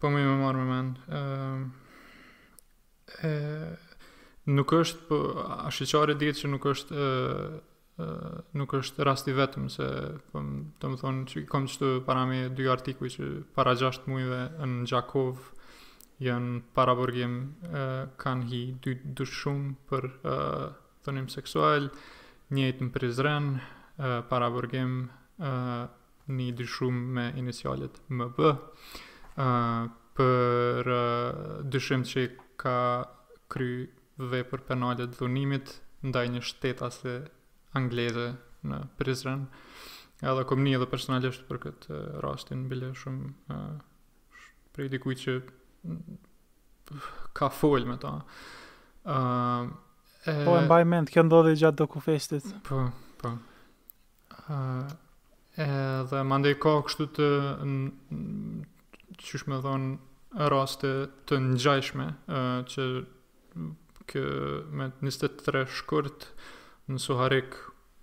[0.00, 0.94] po më marr më mend.
[1.06, 1.08] Ë,
[3.28, 3.30] ë
[4.56, 5.16] nuk është po
[5.58, 7.08] a ditë që nuk është ë
[8.60, 9.86] nuk është rasti vetëm se
[10.30, 10.36] po
[10.80, 13.24] të më thonë që kom çtu para me dy artikuj që
[13.56, 15.44] para 6 muajve në Gjakovë,
[16.24, 17.32] janë paraburgim
[18.18, 20.06] kanë hi dy shumë për
[21.04, 21.90] thonim seksual
[22.56, 23.50] njëjtë në Prizren
[24.30, 24.94] paraburgim
[26.36, 28.46] një dy shumë me inicialet mb
[30.16, 30.92] për
[31.74, 32.24] dy shumë që
[32.64, 32.78] ka
[33.52, 33.70] kry
[34.32, 35.76] dhe për penalet dhunimit,
[36.08, 37.18] ndaj një shtetë asli
[37.76, 38.28] angleze
[38.66, 39.44] në Prizren
[40.24, 43.60] edhe kom një edhe personalisht për këtë rastin, bile shumë
[44.72, 45.38] prej dikuj që
[47.34, 48.18] ka fol me ta.
[49.04, 49.68] Uh,
[50.26, 50.34] e...
[50.44, 52.46] Po, e mbaj mend, kjo ndodhe gjatë doku festit.
[52.66, 52.84] Po,
[53.20, 53.32] po.
[54.46, 54.94] Uh,
[55.58, 55.66] e
[56.10, 57.28] dhe mande i ka kështu të
[59.20, 60.90] që shme dhonë raste
[61.28, 62.88] të njajshme uh, që
[64.10, 64.24] kë
[64.78, 66.28] me 23 shkurt
[66.92, 67.56] në suharik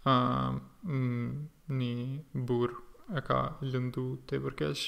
[0.10, 2.74] uh, një bur
[3.15, 4.84] e ka lëndu të i përkesh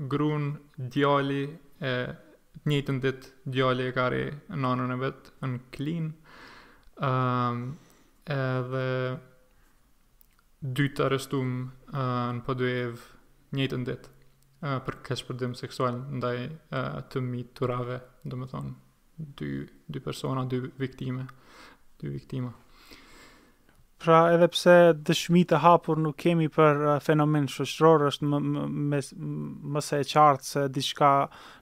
[0.00, 1.44] grun djali
[1.80, 4.24] e të njëtën ditë djali e kari
[4.60, 6.10] nanën e vetë në klinë
[7.02, 7.62] um, ehm,
[8.32, 8.82] edhe
[10.62, 12.68] dy të arestum uh, në përdu
[13.56, 14.12] njëtën ditë
[14.62, 18.76] uh, për kështë përdim seksual ndaj uh, të mitë të rave dhe me thonë
[19.40, 19.50] dy,
[19.88, 21.24] dy persona, dy viktime
[22.00, 22.52] dy viktima
[24.02, 24.74] pra edhe pse
[25.06, 28.40] dëshmi të hapur nuk kemi për uh, fenomen shoqëror është më
[28.90, 29.00] më
[29.76, 31.10] më e qartë se diçka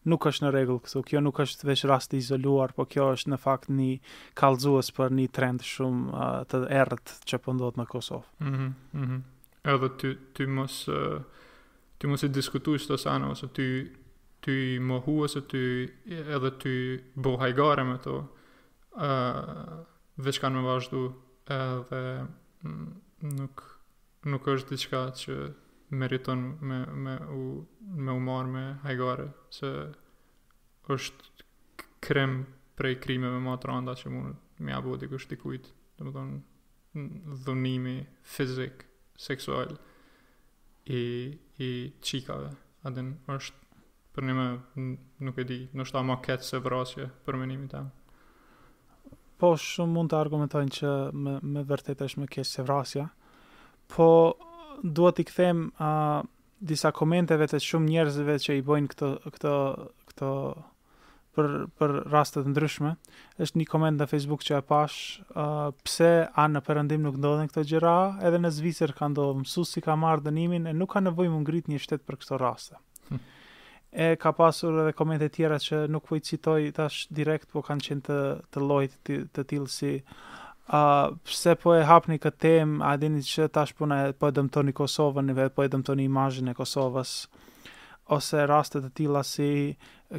[0.09, 1.03] nuk është në rregull këtu.
[1.11, 3.90] Kjo nuk është vetë rasti i izoluar, por kjo është në fakt një
[4.40, 8.48] kallëzues për një trend shumë uh, të errët që po ndodh në Kosovë.
[8.48, 8.70] Mhm.
[9.00, 9.20] Mm mhm.
[9.20, 9.37] Mm
[9.68, 11.18] edhe ty ty mos uh,
[12.00, 13.66] ty mos e diskutosh këtë sana ose ty
[14.40, 15.61] ty mohu ose ty
[16.16, 16.76] edhe ty
[17.26, 18.16] bohajgare me to.
[18.96, 21.03] ë uh, kanë me vazhdu
[21.48, 22.26] edhe
[23.20, 23.61] nuk
[24.31, 25.37] nuk është diçka që
[26.00, 27.42] meriton me me u
[28.05, 29.70] me u marr me hajgare se
[30.94, 31.44] është
[32.05, 32.35] krem
[32.76, 37.44] prej krimeve më të randa që mund më apo di kush dikujt do të thonë
[37.44, 38.85] dhunimi fizik
[39.26, 39.74] seksual
[41.00, 42.53] i i çikave
[42.88, 43.57] atë është
[44.14, 44.46] për një më
[45.24, 48.00] nuk e di nështë ta ma ketë se vrasje për menimi temë
[49.40, 50.90] po shumë mund të argumentojnë që
[51.24, 53.07] me, me vërtet është më keq se vrasja.
[53.94, 54.09] Po
[54.98, 56.20] duhet i kthem uh,
[56.70, 59.55] disa komenteve të shumë njerëzve që i bojnë këto këto
[60.12, 60.31] këto
[61.38, 61.48] për
[61.81, 62.92] për raste të ndryshme.
[63.40, 65.00] Është një koment në Facebook që e pash,
[65.33, 67.96] uh, pse anë në përëndim nuk ndodhen këto gjëra,
[68.29, 71.70] edhe në Zvicër ka ndodhur, mësuesi ka marrë dënimin e nuk ka nevojë mund ngrit
[71.72, 72.83] një shtet për këto raste.
[73.09, 73.24] Hmm
[73.92, 77.87] e ka pasur edhe komente tjera që nuk po i citoj tash direkt po kanë
[77.88, 78.18] qenë të
[78.55, 78.96] të llojit
[79.35, 79.94] të tillë si
[80.70, 84.31] a uh, pse po e hapni këtë temë a dini se tash puna e po
[84.31, 87.14] dëmtoni Kosovën ne vetë po dëmtoni imazhin e Kosovës
[88.14, 89.50] ose raste të tilla si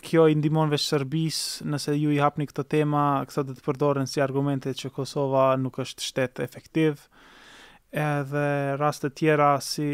[0.03, 4.07] kjo i ndihmon veç Serbisë nëse ju i hapni këtë tema, këto do të përdoren
[4.11, 7.07] si argumente që Kosova nuk është shtet efektiv
[7.91, 8.45] edhe
[8.79, 9.87] raste tjera si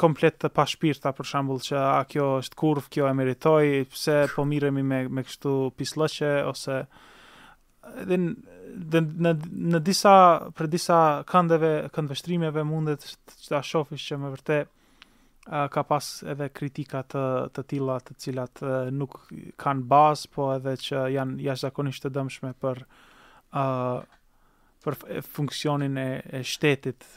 [0.00, 0.64] komplet të pa
[1.18, 5.24] për shembull që a kjo është kurv, kjo e meritoi, pse po miremi me me
[5.26, 6.78] kështu pislloqe ose
[8.08, 9.32] dhe në në
[9.74, 10.14] në disa
[10.56, 13.08] për disa këndeve, këndvështrimeve mundet
[13.48, 14.76] ta shohësh që më vërtet
[15.74, 17.24] ka pas edhe kritika të
[17.56, 19.18] të tilla të cilat nuk
[19.60, 22.80] kanë bazë, po edhe që janë jashtëzakonisht të dëmshme për
[23.58, 24.04] uh,
[24.84, 24.96] për
[25.34, 27.08] funksionin e, e shtetit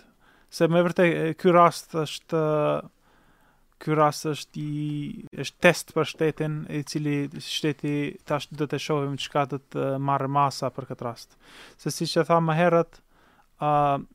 [0.53, 2.41] se me vërtet ky rast është
[3.83, 4.87] ky rast është i
[5.43, 7.93] është test për shtetin i cili shteti
[8.29, 11.33] tash do të shohim çka do të marrë masa për këtë rast.
[11.81, 12.99] Se siç e thamë më herët,
[13.65, 14.05] ë uh,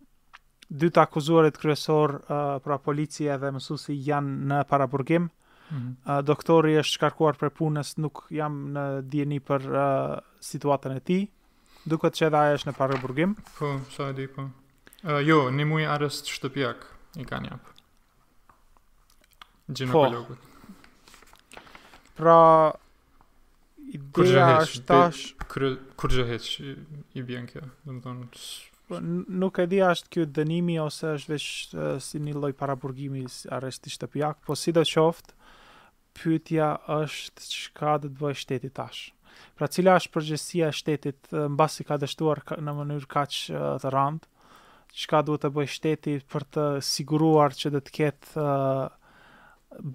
[0.70, 5.26] dy të akuzuarit kryesor uh, pra policia dhe mësuesi janë në paraburgim.
[5.26, 5.90] Mm -hmm.
[6.06, 11.28] uh, doktori është shkarkuar për punës, nuk jam në djeni për uh, situatën e tij.
[11.86, 13.36] Duket që edhe ai është në paraburgim.
[13.58, 14.48] Po, sa e di po.
[15.06, 16.80] Uh, jo, një mujë arës të shtëpjak,
[17.22, 17.74] i ka një apë.
[19.92, 20.02] Po.
[22.18, 22.38] Pra...
[24.16, 25.20] Kur gjë tash...
[25.52, 25.76] kur
[26.10, 26.72] gjë heqë i,
[27.20, 27.98] i bjen kjo, dhe
[28.88, 31.46] po, Nuk e di është kjo dënimi ose është veç
[32.02, 33.22] si një loj paraburgimi
[33.54, 35.36] arresti shtëpiak, shtëpjak, po si pyetja qoftë,
[36.18, 39.00] pytja është që ka dhe të bëjë shtetit tash.
[39.54, 43.94] Pra cila është përgjësia shtetit, në basi ka dështuar ka, në mënyrë kaq që të
[43.94, 44.32] randë,
[44.96, 48.86] çka duhet të bëj shteti për të siguruar që do të ketë uh,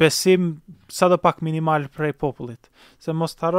[0.04, 0.50] besim
[0.94, 2.70] sa do pak minimal prej popullit.
[3.02, 3.52] Se mos të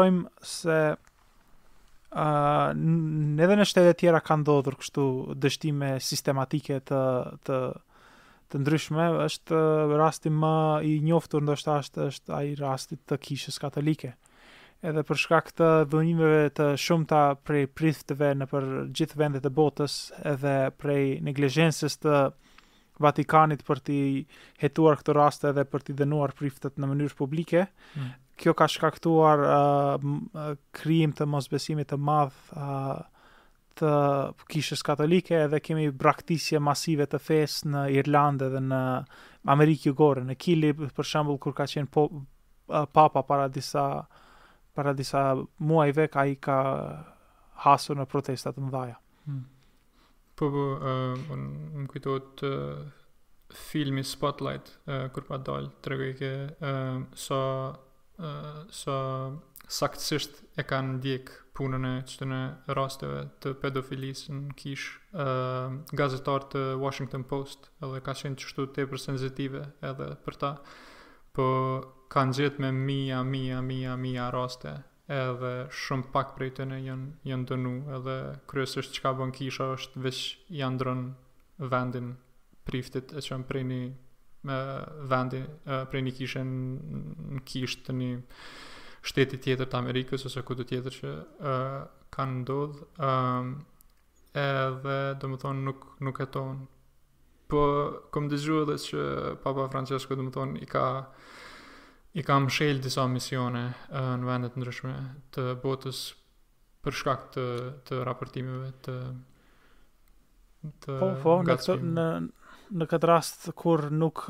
[0.47, 7.03] se uh, edhe në shtetet tjera ka ndodhur kështu dështime sistematike të,
[7.47, 7.61] të,
[8.51, 9.65] të ndryshme, është
[9.99, 10.55] rasti më
[10.93, 14.15] i njoftur ndoshta është është ai rasti të kishës katolike
[14.85, 18.67] edhe për shkak të dhunimeve të shumta prej priftëve në për
[18.99, 19.95] gjithë vendet e botës
[20.33, 22.19] edhe prej neglizhencës të
[23.03, 23.95] Vatikanit për të
[24.63, 27.65] hetuar këto raste edhe për të dënuar priftët në mënyrë publike.
[27.99, 28.13] Mm.
[28.39, 30.05] Kjo ka shkaktuar uh,
[30.39, 30.45] uh,
[30.79, 33.01] krijim të mosbesimit të madh uh,
[33.81, 33.91] të
[34.55, 38.81] kishës katolike edhe kemi braktisje masive të fesë në Irlandë dhe në
[39.51, 43.89] Amerikë Jugore, në Kili për shembull kur ka qenë po, uh, papa para disa
[44.75, 46.59] para disa muajve ka i ka
[47.65, 48.99] hasur në protestat të mëdhaja.
[49.25, 49.45] Hmm.
[50.37, 53.05] Po, po, uh, unë më kujtojt uh,
[53.71, 57.39] filmi Spotlight, uh, kur pa dalë, të regoj ke, uh, sa,
[58.19, 58.97] uh, sa
[59.79, 62.41] saktësisht e kanë ndjek punën e qëtën e
[62.75, 68.83] rasteve të pedofilis në kish uh, gazetar të Washington Post edhe ka shenë qështu të
[68.83, 70.53] e për senzitive edhe për ta.
[71.35, 71.47] Po
[72.15, 74.75] kanë gjithë me mija, mija, mija, mija raste
[75.15, 75.49] Edhe
[75.85, 78.15] shumë pak prej të në janë, janë dënu Edhe
[78.53, 80.21] kryesisht që ka bën kisha është Vesh
[80.61, 81.01] janë dron
[81.73, 82.13] vendin
[82.69, 83.81] priftit E që në prej një
[84.51, 84.61] me
[85.11, 88.11] vendi për një kishë në kishë të një
[89.11, 91.79] shtetit tjetër të Amerikës ose ku të tjetër që uh,
[92.15, 93.49] kanë ndodhë um,
[94.47, 96.69] edhe do më thonë nuk, nuk e tonë
[97.55, 97.63] po
[98.13, 99.05] kom dëgjuar edhe
[99.45, 100.85] Papa Francesco dhe më thonë i ka
[102.15, 104.95] i ka mshël disa misione në vendet ndryshme
[105.35, 106.01] të botës
[106.85, 107.45] për shkak të
[107.91, 108.97] të raportimeve të
[110.87, 112.09] të po, po, në
[112.81, 114.25] në këtë rast kur nuk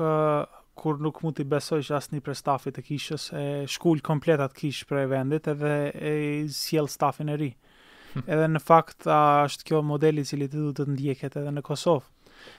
[0.75, 4.59] kur nuk mund të besoj që asnjë prej stafit të kishës e shkul komplet atë
[4.61, 6.11] kish për vendet edhe e
[6.51, 7.47] sjell stafin e ri.
[8.17, 8.25] Hm.
[8.31, 12.09] Edhe në fakt është kjo modeli i cili duhet të ndjeket edhe në Kosovë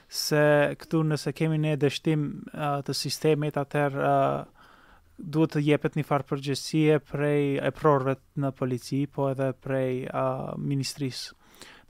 [0.09, 0.41] se
[0.81, 4.69] këtu nëse kemi ne dështim uh, të sistemit atër uh,
[5.17, 10.03] duhet të jepet një farë përgjësie prej e prorëve të në polici, po edhe prej
[10.11, 11.33] uh, ministrisë.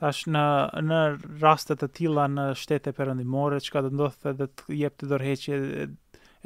[0.02, 0.44] Tash në,
[0.88, 1.00] në
[1.42, 5.62] rastet të tila në shtete përëndimore, që ka të ndodhë dhe, të jep të dorheqje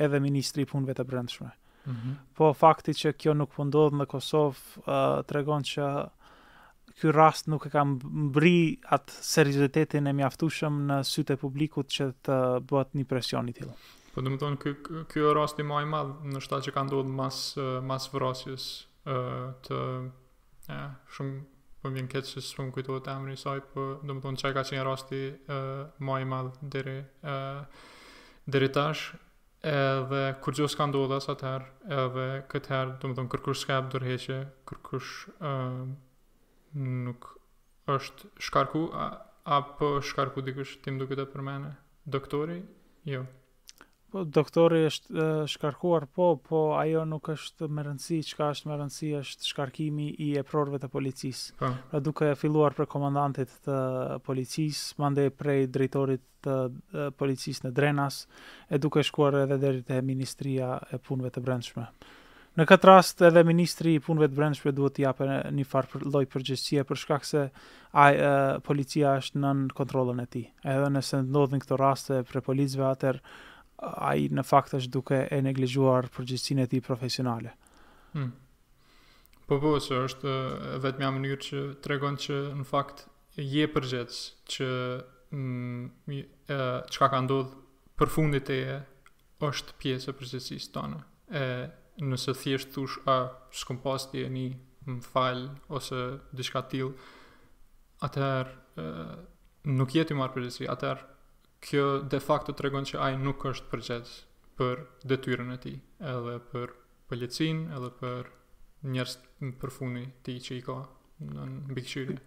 [0.05, 1.49] edhe ministri punëve të brendshme.
[1.81, 2.13] Mm -hmm.
[2.37, 5.89] Po fakti që kjo nuk pëndodhë po në Kosovë uh, të regon që
[6.99, 12.37] ky rast nuk e kam mbri atë seriozitetin e mjaftueshëm në sytë publikut që të
[12.71, 13.75] bëhet një presion i tillë.
[14.11, 14.73] Po do të thonë ky
[15.13, 18.65] ky rast rasti më i madh në shtat që ka ndodhur mas eh, mas vrasjes
[19.07, 19.79] ë eh, të
[20.67, 21.39] ja, eh, shumë
[21.81, 24.63] po vjen keq se s'u kujtohet emri i saj, po do të thonë çka ka
[24.69, 25.63] qenë rasti ë
[26.05, 27.39] më i madh deri ë
[28.53, 29.15] deri tash
[29.71, 31.65] edhe kur gjithë s'ka ndodhë asë atëherë,
[32.03, 34.37] edhe këtëherë, do më thonë, kërkush s'ka e bëdërheqe,
[34.69, 35.11] kërkush
[36.79, 37.27] nuk
[37.89, 38.85] është shkarku
[39.43, 41.73] apo shkarku dikush tim duke të përmene
[42.13, 42.61] doktori
[43.09, 43.23] jo
[44.11, 49.11] po doktori është shkarkuar po po ajo nuk është me rëndësi çka është me rëndësi
[49.19, 51.69] është shkarkimi i eprorëve të policisë po.
[51.91, 53.79] pra duke filluar për komandantit të
[54.27, 58.23] policisë mande prej drejtorit të policisë në Drenas
[58.69, 61.87] e duke shkuar edhe deri te ministria e punëve të brendshme
[62.59, 66.01] Në këtë rast edhe ministri i punëve të brendshme duhet të japë një farë për
[66.11, 67.43] lloj përgjegjësie për shkak se
[68.01, 70.43] ai uh, policia është nën kontrollën e tij.
[70.67, 73.21] Edhe nëse ndodhin këto raste për policëve atër
[73.79, 77.53] ai në fakt është duke e neglizhuar përgjegjësinë e tij profesionale.
[78.17, 78.33] Hmm.
[79.47, 80.33] Po po, se është
[80.83, 83.05] vetëm një mënyrë që tregon që në fakt
[83.39, 84.19] je përgjegjës
[84.57, 84.69] që
[85.31, 87.61] mm, çka ka ndodhur
[87.99, 88.61] përfundit e
[89.47, 91.01] është pjesë e përgjegjësisë tonë.
[91.31, 91.45] E
[92.01, 93.15] nëse thjesht thush a
[93.53, 94.45] s'kom pas ti ani
[94.87, 95.99] në fal ose
[96.33, 98.49] diçka të tillë atar
[99.69, 101.03] nuk jeti marr përgjegjësi atar
[101.61, 104.15] kjo de facto tregon se ai nuk është përgjegjës
[104.57, 104.81] për
[105.13, 105.77] detyrën e tij
[106.13, 106.73] edhe për
[107.11, 108.31] policin edhe për
[108.95, 109.15] njerëz
[109.45, 110.79] në përfundin ti tij që i ka
[111.37, 111.47] në
[111.77, 112.17] bigshire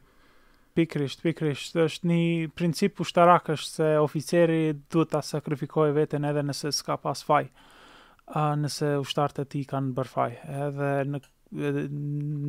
[0.78, 2.22] pikrisht pikrisht është një
[2.58, 7.48] princip ushtarakësh se oficeri duhet ta sakrifikojë veten edhe nëse s'ka pas faj
[8.32, 10.32] a nëse ushtarët e ti kanë bërë faj.
[10.66, 11.20] Edhe në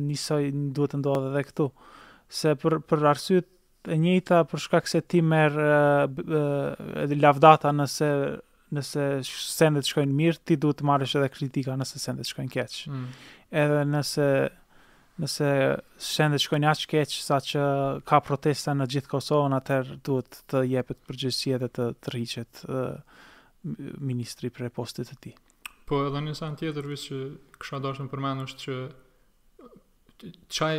[0.08, 1.66] nisi duhet të ndodhe edhe këtu.
[2.32, 3.42] Se për për arsye
[3.86, 8.10] e njëjta për shkak se ti merr uh, lavdata nëse
[8.74, 12.78] nëse sendet shkojnë mirë, ti duhet të marrësh edhe kritika nëse sendet shkojnë keq.
[12.90, 13.04] Mm.
[13.60, 14.26] Edhe nëse
[15.22, 15.50] nëse
[16.06, 17.66] sendet shkojnë as keq sa saqë
[18.10, 22.94] ka protesta në gjithë Kosovën, atëherë duhet të jepet përgjegjësia edhe të, të rrihet uh,
[24.12, 25.36] ministri për postet e tij.
[25.86, 27.16] Po edhe një sen tjetër vis që
[27.62, 28.62] kësha dashë në përmenë është
[30.18, 30.78] që qaj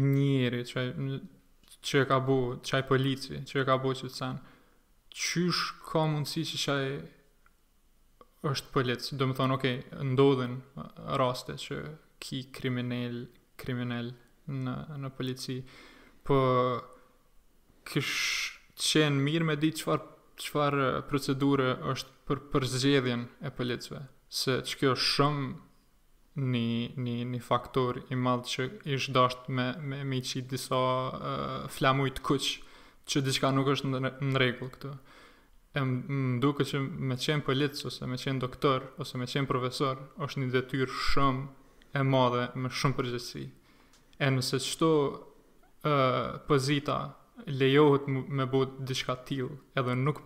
[0.00, 0.84] njeri, qaj
[1.88, 4.38] që ka bu, qaj polici, që ka bu që të sen,
[5.12, 6.86] qysh ka mundësi që qaj
[8.54, 9.18] është polici?
[9.20, 10.56] do më thonë, okej, okay, ndodhin
[11.20, 11.78] raste që
[12.24, 13.20] ki kriminel,
[13.60, 14.14] kriminel
[14.64, 15.58] në, në polici,
[16.24, 16.40] po
[17.84, 18.16] kësh
[18.80, 20.08] qenë mirë me di qëfar,
[20.40, 20.80] qëfar
[21.12, 24.00] procedure është për përzgjedhjen e policëve,
[24.34, 25.48] se që kjo është shumë
[26.36, 28.64] një, një, një faktor i madhë që
[28.96, 31.28] ishtë dasht me, me, me që disa uh,
[31.72, 32.56] flamujt kuqë,
[33.06, 34.90] që diçka nuk është në, rregull regullë këtu.
[35.76, 40.02] E më duke që me qenë policë, ose me qenë doktor, ose me qenë profesor,
[40.26, 41.46] është një detyr shumë
[41.96, 43.44] e madhe me shumë përgjësi.
[44.18, 44.90] E nëse qëto
[45.86, 46.90] uh,
[47.52, 50.22] lejohet me bëtë diçka tilë, edhe nuk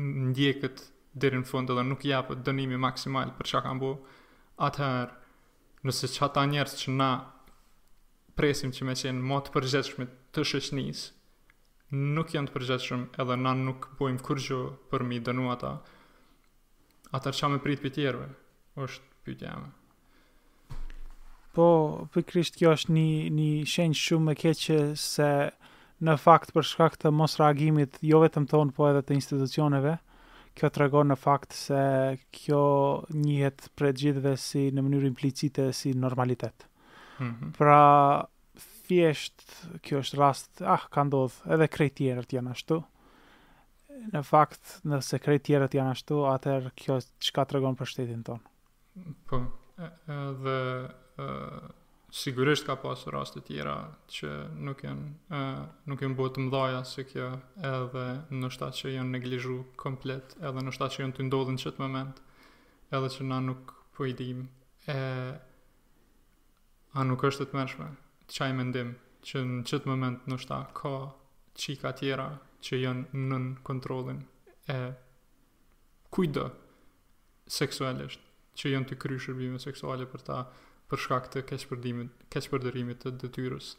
[0.00, 0.84] ndjekët
[1.20, 3.94] deri në fund edhe nuk jap dënimi maksimal për çka kanë bëu.
[4.66, 5.14] Atëherë,
[5.86, 7.10] nëse çata njerëz që na
[8.36, 11.06] presim që me qenë më të përgjithshëm të shoqënisë,
[12.16, 14.60] nuk janë të përgjithshëm edhe na nuk bojm kurrë
[14.92, 15.74] për mi dënu ata.
[17.16, 18.26] Ata çka më prit për tjerëve,
[18.78, 19.54] është pyetja
[21.52, 21.66] Po,
[22.12, 23.04] Po, krisht kjo është një
[23.36, 25.30] një shenjë shumë e keqe se
[26.06, 29.96] në fakt për shkak të mos reagimit jo vetëm ton, po edhe të institucioneve,
[30.60, 31.82] kjo të regon në fakt se
[32.36, 32.60] kjo
[33.16, 36.66] njëhet për e gjithve si në mënyrë implicite si normalitet.
[37.18, 37.54] Mm -hmm.
[37.56, 38.24] Pra,
[38.90, 39.44] fjesht,
[39.86, 42.80] kjo është rast, ah, ka ndodh, edhe krejt tjerët janë ashtu.
[44.12, 48.24] Në fakt, nëse krejt tjerët janë ashtu, atër kjo që ka të regon për shtetin
[48.28, 49.16] tonë.
[49.30, 49.40] Po,
[50.14, 50.60] edhe...
[51.20, 51.76] Uh
[52.10, 53.74] sigurisht ka pasë rast të tjera
[54.14, 54.30] që
[54.66, 57.26] nuk janë uh, nuk janë bërë të mëdhaja se kjo
[57.66, 58.04] edhe
[58.34, 61.82] në shtatë që janë neglizhu komplet edhe në shtatë që janë të ndodhin në qëtë
[61.84, 62.22] moment
[62.98, 64.42] edhe që na nuk po i dim
[64.90, 64.98] e
[66.98, 67.90] a nuk është të mërshme
[68.26, 68.90] të qaj mendim
[69.30, 70.94] që në qëtë moment në shta ka
[71.60, 72.26] qika tjera
[72.66, 74.24] që janë nën kontrolin
[74.72, 74.80] e
[76.12, 76.48] kujdo
[77.50, 78.26] seksualisht
[78.58, 80.40] që janë të kryshër shërbime seksuale për ta
[80.90, 83.70] për shkak të keqpërdimit, keqpërdorimit të detyrës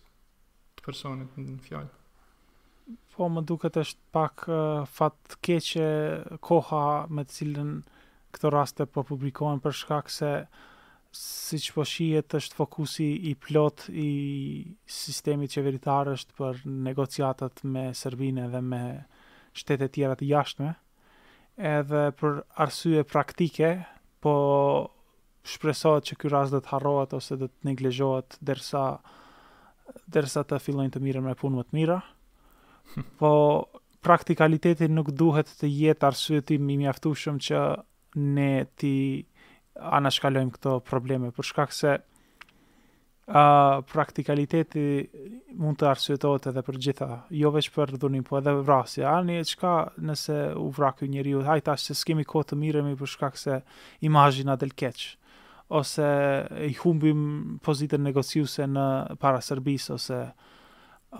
[0.80, 1.92] të personit në fjalë.
[3.14, 5.90] Po më duket është pak uh, fat keqe
[6.48, 6.84] koha
[7.14, 7.72] me të cilën
[8.36, 10.32] këto raste po publikohen për shkak se
[11.16, 14.08] si që po shijet është fokusi i plot i
[15.00, 18.82] sistemi qeveritar është për negociatat me Serbine dhe me
[19.60, 20.70] shtetet tjera të jashtme,
[21.74, 23.74] edhe për arsye praktike,
[24.24, 24.32] po
[25.48, 28.84] shpresohet që ky rast do të harrohet ose do të neglizhohet derisa
[30.16, 31.98] derisa të fillojnë të mirën me punë më të mira.
[33.20, 33.32] Po
[34.06, 37.64] praktikaliteti nuk duhet të jetë arsye tim i mjaftueshëm që
[38.22, 38.94] ne ti
[39.82, 41.98] anashkalojmë këto probleme për shkak se
[43.32, 44.82] Uh, praktikaliteti
[45.62, 47.08] mund të arsyetohet edhe për gjitha,
[47.40, 49.06] jo veç për dhunim, po edhe vrasja.
[49.22, 49.72] Ani e qka
[50.04, 53.62] nëse u vraku njëri, hajta që s'kemi kohë të miremi mi për shkak se
[54.10, 55.14] imajina del keqë
[55.72, 56.08] ose
[56.68, 58.86] i humbim pozitën negociuse në
[59.22, 60.22] para Serbisë, ose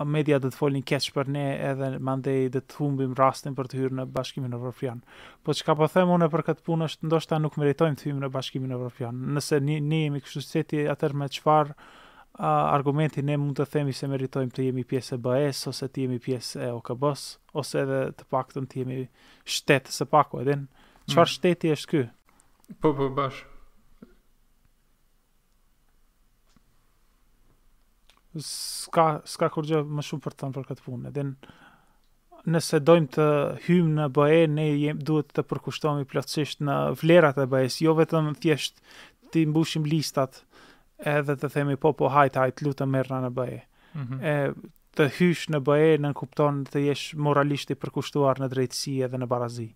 [0.08, 3.80] media dhe të folin keqë për ne edhe mandej dhe të humbim rastin për të
[3.80, 5.02] hyrë në bashkimin Evropian.
[5.44, 8.20] Po që ka po them une për këtë punë është ndoshta nuk meritojmë të hyrë
[8.24, 9.20] në bashkimin Evropian.
[9.36, 11.72] Nëse ne jemi kështu seti atër me qëfar
[12.78, 16.20] argumenti ne mund të themi se meritojmë të jemi pjesë e BES ose të jemi
[16.24, 17.26] pjesë e OKB-s
[17.60, 18.98] ose edhe të pak të të jemi
[19.56, 21.32] shtetë së pako edhe në qëfar mm.
[21.36, 22.04] shteti është kë?
[22.80, 23.51] Po, po, bashkë.
[28.40, 31.10] s'ka, s'ka kur gjë më shumë për të thënë për këtë punë.
[31.10, 31.24] Edhe
[32.54, 33.26] nëse dojmë të
[33.68, 38.32] hymë në BE, ne jem, duhet të përkushtohemi plotësisht në vlerat e BE-s, jo vetëm
[38.42, 38.80] thjesht
[39.32, 40.42] të mbushim listat
[41.12, 43.60] edhe të themi po po hajt hajt lutëm merrna në BE.
[43.92, 44.52] Mm-hmm.
[44.96, 49.28] të hysh në BE në kupton të jesh moralisht i përkushtuar në drejtësi edhe në
[49.28, 49.68] barazi.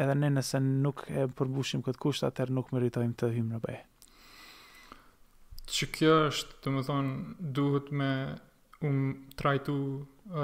[0.00, 3.78] Edhe ne nëse nuk e përmbushim këtë kusht, atëherë nuk meritojmë të hymë në BE
[5.70, 7.14] që kjo është, të më thonë,
[7.54, 8.08] duhet me
[8.86, 8.98] um
[9.38, 9.76] trajtu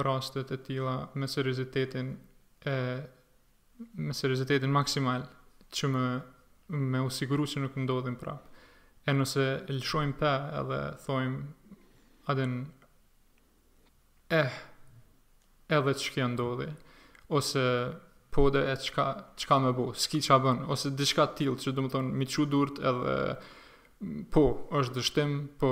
[0.07, 2.13] rastet e tila me serizitetin
[2.71, 2.75] e
[4.07, 5.25] me serizitetin maksimal
[5.75, 6.05] që me,
[6.93, 8.55] me usiguru që nuk ndodhin prapë.
[9.07, 11.77] E nëse lëshojmë pe edhe thojmë
[12.33, 12.57] adin
[14.35, 14.55] eh
[15.77, 16.69] edhe që kja ndodhi
[17.37, 17.63] ose
[18.35, 22.15] po dhe e qka, me bo, s'ki bën ose dishka t'il që du më thonë
[22.19, 23.15] mi qu durt edhe
[24.33, 24.43] po,
[24.79, 25.71] është dështim, po,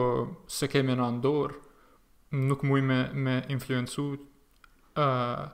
[0.54, 1.58] se kemi në andorë,
[2.48, 4.06] nuk muj me, me influencu,
[4.96, 5.44] uh,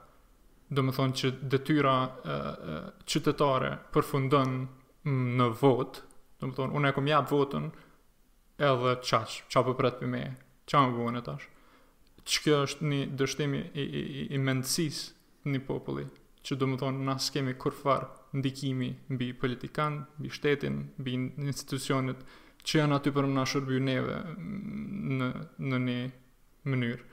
[0.71, 4.53] do më thonë që detyra uh, qytetare përfundën
[5.41, 6.05] në votë,
[6.41, 7.65] do më thonë, unë e kom jabë votën,
[8.71, 10.21] edhe qash, qa për po për për me,
[10.69, 11.49] qa më vënë e tash,
[12.23, 15.03] që kjo është një dështimi i, i, i, i mendësis
[15.51, 16.05] një populli,
[16.47, 18.07] që do më thonë, nësë kemi kurfar
[18.39, 24.17] ndikimi bi politikan, bi shtetin, bi institucionit, uh, që janë aty për në shërbju neve
[25.21, 25.29] në,
[25.69, 25.99] në një
[26.71, 27.05] mënyrë.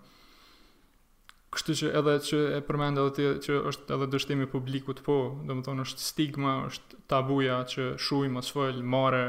[1.56, 5.18] kështu që edhe që e përmend edhe ti që është edhe dështimi i publikut po,
[5.46, 9.26] do thonë është stigma, është tabuja që shuj mos fol, mare,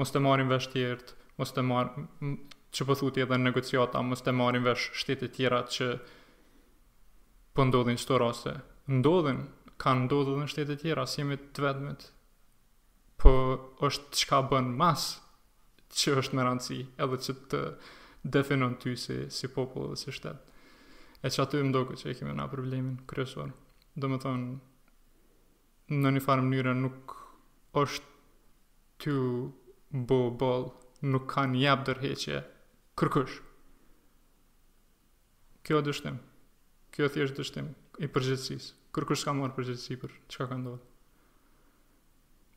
[0.00, 0.86] mos të marim vesh të
[1.38, 5.60] mos të marr që pëthuti po thuti edhe negociata, mos të marim vesh shtete tjera
[5.70, 5.92] që
[7.56, 8.56] po ndodhin këto raste.
[8.98, 9.44] Ndodhin,
[9.82, 12.08] kanë ndodhur në shtete tjera, si jemi të vetmit
[13.22, 13.32] po
[13.82, 15.04] është çka bën mas
[15.98, 17.60] që është me rëndësi, edhe që të
[18.34, 20.40] definon ty si, si dhe si shtetë.
[21.26, 23.50] E që aty më doku që e kemi nga problemin kryesor.
[23.98, 24.52] Do më thonë,
[25.98, 27.16] në një farë mënyre nuk
[27.74, 28.14] është
[29.02, 29.16] ty
[30.10, 30.68] bo bol,
[31.10, 32.38] nuk ka një jabë dërheqje,
[33.00, 33.38] kërkush.
[35.66, 36.22] Kjo dështim,
[36.94, 40.86] kjo thjesht dështim i përgjithsis, kërkush s'ka marë përgjithsi për që ka ndodhë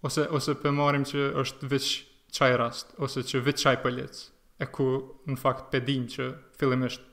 [0.02, 1.88] ose ose pe marrim që është veç
[2.36, 4.22] çaj rast ose që veç çaj palec
[4.62, 4.88] e ku
[5.30, 6.28] në fakt pe dim që
[6.58, 7.06] fillimisht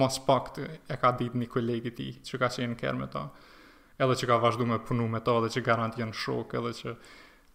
[0.00, 3.24] mos pak të e ka ditë një kolegi ti që ka qenë kërë me ta
[4.02, 6.94] edhe që ka vazhdu me punu me ta edhe që garant janë shok edhe që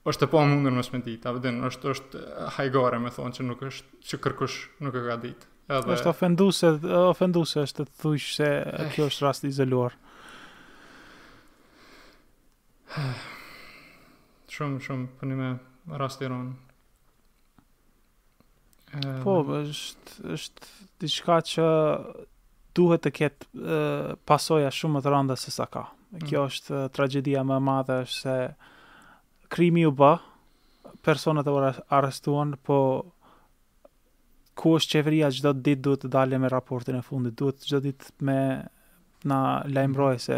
[0.10, 3.48] është e pa mundur më shmendit a në është, është eh, hajgare me thonë që
[3.50, 5.96] nuk është që kërkush nuk e ka ditë edhe...
[5.98, 6.72] është ofenduse
[7.10, 8.52] ofenduse është të thush se
[8.96, 9.10] kjo eh.
[9.12, 10.00] është rast izoluar
[14.54, 15.52] shumë shumë punime
[16.00, 16.50] rasti ron.
[18.98, 21.68] Ehm, po, është është diçka që
[22.80, 25.86] duhet të ketë pasoja shumë më të rënda se sa ka.
[26.10, 26.26] Mm.
[26.30, 28.36] Kjo është tragjedia më e madhe është se
[29.54, 30.16] krimi u bë,
[31.06, 32.78] personat e arrestuan, po
[34.60, 38.28] ku është qeveria çdo ditë duhet të dalë me raportin e fundit, duhet çdo ditë
[38.28, 38.40] me
[39.28, 40.38] na lajmëroj se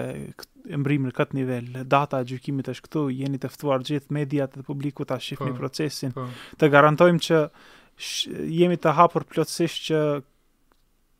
[0.71, 4.65] mbrimë në këtë nivel, data e gjykimit është këtu, jeni të ftuar gjithë mediat dhe
[4.65, 6.25] publiku ta një po, procesin, pa.
[6.29, 6.55] Po.
[6.61, 7.39] të garantojmë që
[7.99, 10.01] sh, jemi të hapur plotësisht që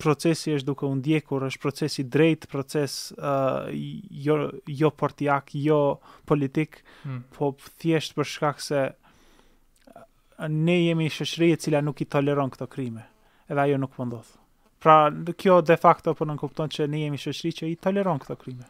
[0.02, 3.70] procesi është duke u ndjekur, është procesi drejt, proces uh,
[4.26, 5.78] jo, jo portiak, jo
[6.26, 7.20] politik, hmm.
[7.38, 7.52] po
[7.84, 8.88] thjesht për shkak se
[10.50, 13.06] ne jemi shëshri e cila nuk i toleron këto krime,
[13.46, 14.32] edhe ajo nuk pëndodhë.
[14.32, 14.41] Po
[14.82, 18.36] Pra, kjo de facto po nënkupton kupton që ne jemi shoqëri që i toleron këto
[18.42, 18.66] krime.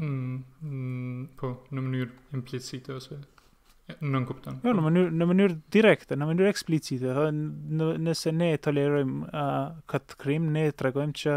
[0.00, 4.56] Mm, mm, po në mënyrë implicite ose në nënkupton.
[4.62, 4.62] kupton.
[4.64, 9.28] Jo, në mënyrë në mënyrë direkte, në mënyrë eksplicite, thonë në, nëse ne e tolerojmë
[9.28, 11.34] uh, këtë krim, ne tregojmë që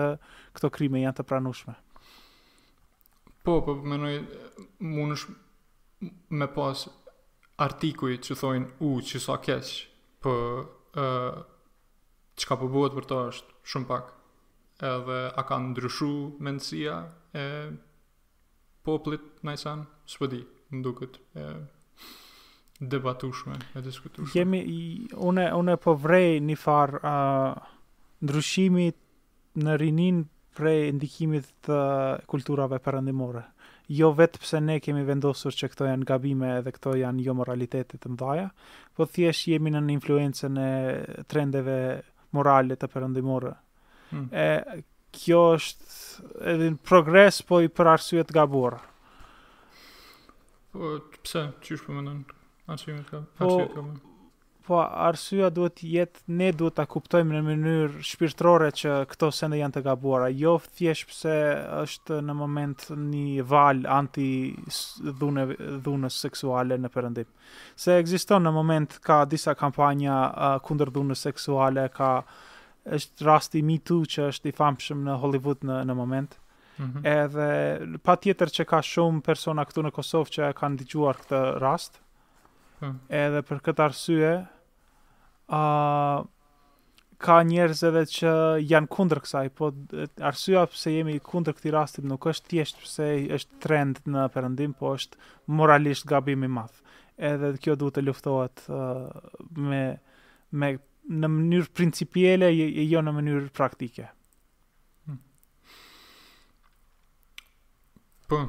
[0.55, 1.75] këto krime janë të pranueshme.
[3.43, 4.13] Po, po më në
[4.95, 5.25] mundësh
[6.39, 6.85] me pas
[7.67, 9.75] artikuj që thojnë u, çsa kesh,
[10.23, 10.37] po
[12.39, 14.09] çka po bëhet për to është shumë pak.
[14.91, 16.09] Edhe a kanë ndryshu
[16.43, 16.95] mendësia
[17.39, 17.43] e
[18.85, 20.39] poplit nëjësan, së përdi
[20.75, 21.45] në duket e,
[22.91, 24.35] debatushme, e diskutushme.
[24.37, 24.59] Jemi,
[25.15, 27.55] une, une po vrej një farë uh,
[28.25, 28.97] ndryshimit
[29.63, 30.19] në rinin
[30.55, 31.79] prej ndikimit të
[32.31, 33.45] kulturave përëndimore.
[33.93, 38.01] Jo vetë pse ne kemi vendosur që këto janë gabime edhe këto janë jo moralitetit
[38.03, 38.49] të mdhaja,
[38.97, 40.71] po thjesht jemi në influencën e
[41.31, 41.77] trendeve
[42.35, 43.53] morale të përëndimore.
[44.13, 44.25] Mm.
[44.43, 44.81] E,
[45.15, 48.81] kjo është edhe në progres, po i për arsujet nga borë.
[50.75, 50.91] Po,
[51.23, 52.19] pse, që është përmenën?
[52.73, 53.55] Arsujet ka, po,
[54.65, 59.59] po arsyeja duhet të jetë ne duhet ta kuptojmë në mënyrë shpirtërore që këto sende
[59.59, 61.35] janë të gabuara, jo thjesht pse
[61.85, 64.27] është në moment një val anti
[65.19, 65.45] dhunë
[65.85, 67.27] dhunës seksuale në perëndim.
[67.77, 72.09] Se ekziston në moment ka disa kampanja uh, kundër dhunës seksuale, ka
[72.97, 76.39] është rasti Me Too që është i famshëm në Hollywood në në moment.
[76.77, 77.05] Mm -hmm.
[77.09, 82.01] Edhe pa tjetër që ka shumë persona këtu në Kosovë që kanë dëgjuar këtë rast.
[82.81, 82.97] Hmm.
[83.07, 84.33] Edhe për këtë arsye,
[85.47, 88.31] ka njerëz edhe që
[88.65, 89.69] janë kundër kësaj, po
[90.25, 94.95] arsyeja pse jemi kundër këtij rasti nuk është thjesht pse është trend në perëndim, po
[94.97, 95.21] është
[95.59, 96.79] moralisht gabim i madh.
[97.15, 99.07] Edhe kjo duhet të luftohet uh,
[99.55, 99.83] me
[100.55, 100.69] me
[101.05, 104.05] në mënyrë principiale e jo në mënyrë praktike.
[105.05, 105.19] Hmm.
[108.27, 108.39] Po,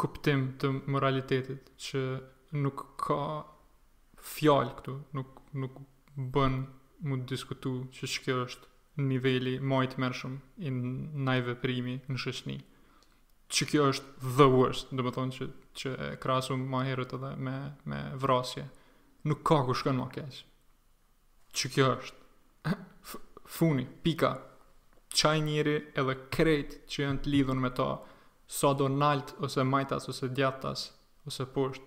[0.00, 2.02] kuptim të moralitetit që
[2.62, 3.20] nuk ka
[4.28, 5.78] fjalë këtu, nuk nuk
[6.34, 6.58] bën
[7.08, 10.32] mu të diskutu që që kjo është në nivelli majtë mërshëm
[10.66, 10.72] i
[11.28, 12.56] najve primi në shëshni.
[13.54, 15.46] Që kjo është the worst, dhe më thonë që,
[15.80, 17.54] që e krasu ma herët edhe me,
[17.88, 18.66] me vrasje.
[19.30, 20.42] Nuk ka ku shkën ma kesh.
[21.56, 22.74] Që kjo është.
[23.08, 23.22] F
[23.56, 24.34] funi, pika,
[25.14, 27.92] qaj njëri edhe krejt që janë të lidhën me ta,
[28.48, 30.92] sa do nalt ose majtas ose djatas
[31.26, 31.82] ose posht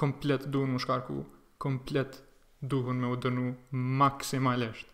[0.00, 1.24] komplet duhen më shkarku
[1.58, 2.20] komplet
[2.60, 4.92] duhen me u dënu maksimalisht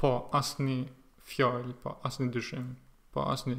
[0.00, 0.88] po asni
[1.32, 2.72] fjall po asni dyshim
[3.12, 3.58] po asni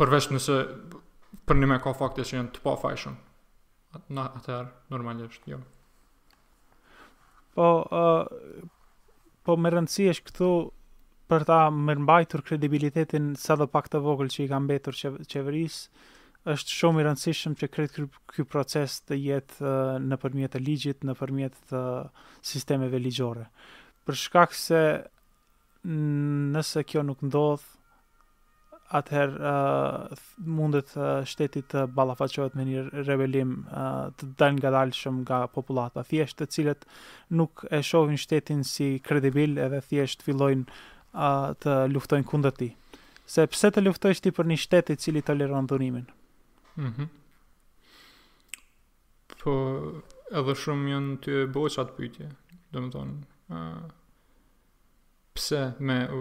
[0.00, 0.56] përvesht nëse
[1.46, 3.20] për një me ka faktis që jenë të pa fajshëm
[4.00, 5.60] atëherë normalisht jo.
[7.54, 8.24] po uh,
[9.44, 10.48] po me rëndësi është këtu
[11.32, 14.98] për ta mërmbajtur kredibilitetin sa dhe pak të vogël që i kam betur
[15.32, 15.78] qeveris,
[16.52, 18.04] është shumë i rëndësishëm që kretë
[18.34, 19.72] kjo proces të jetë
[20.08, 21.82] në përmjet të ligjit, në përmjet të
[22.50, 23.46] sistemeve ligjore.
[24.04, 24.80] Për shkak se
[25.82, 27.70] nëse kjo nuk ndodhë,
[28.92, 34.82] atëherë uh, mundet uh, shtetit të uh, balafaqohet me një rebelim uh, të dalë nga
[34.98, 36.84] shumë nga populata thjesht të cilët
[37.40, 40.82] nuk e shohin shtetin si kredibil edhe thjesht fillojnë uh,
[41.12, 42.68] a të luftojnë kundër ti
[43.32, 46.06] Se pse të luftosh ti për një shtet i cili toleron dhunimin?
[46.76, 46.90] Mhm.
[47.04, 47.10] Mm
[49.42, 49.52] po
[50.38, 52.28] edhe shumë janë të bëhet pyetje,
[52.76, 53.62] domethënë, ë
[55.34, 56.20] pse me u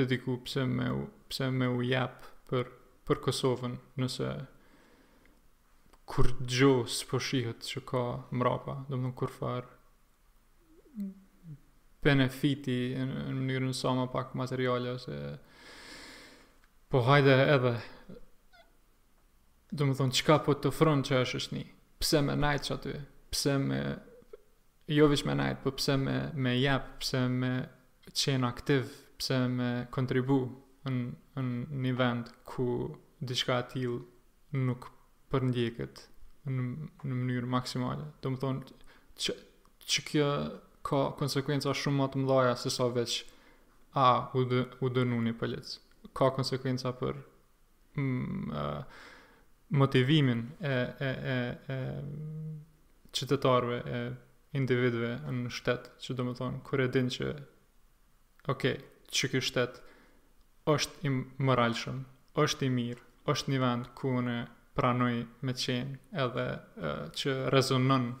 [0.00, 0.98] dediku pse me u,
[1.32, 2.68] pse me u jap për
[3.08, 4.28] për Kosovën, nëse
[6.12, 8.04] kur djo spo shihet çka
[8.36, 9.72] mrapa, domun kur farë
[12.04, 15.16] benefiti në mënyrën sa më pak materiale ose
[16.88, 17.72] po hajde edhe
[19.72, 21.64] do më thonë qka po të fronë që është është një
[22.00, 22.94] pëse me najtë që aty
[23.32, 23.80] pëse me
[24.98, 27.52] jo vish me najtë po pëse me, me jepë pëse me
[28.14, 30.38] qenë aktiv pëse me kontribu
[30.86, 31.02] në,
[31.42, 32.68] në një vend ku
[33.26, 33.98] diska atil
[34.54, 34.86] nuk
[35.34, 36.04] përndjekët
[36.48, 38.78] në, në mënyrë maksimale do më thonë
[39.18, 39.34] që,
[39.90, 40.30] që kjo
[40.82, 43.14] ka konsekuenca shumë më të mëdha se sa veç
[44.02, 45.72] a u dë, u dënuni për lec.
[46.16, 47.18] Ka konsekuenca për
[49.80, 51.38] motivimin e e e
[51.74, 51.78] e
[53.12, 54.02] qytetarëve e
[54.60, 57.26] individëve në shtet, që do të thonë kur e din që
[58.52, 58.62] ok,
[59.16, 59.82] që ky shtet
[60.74, 61.12] është i
[61.50, 61.98] moralshëm,
[62.44, 63.02] është i mirë,
[63.32, 64.38] është një vend ku unë
[64.78, 66.48] pranoj me qenë edhe
[67.18, 68.12] që rezonon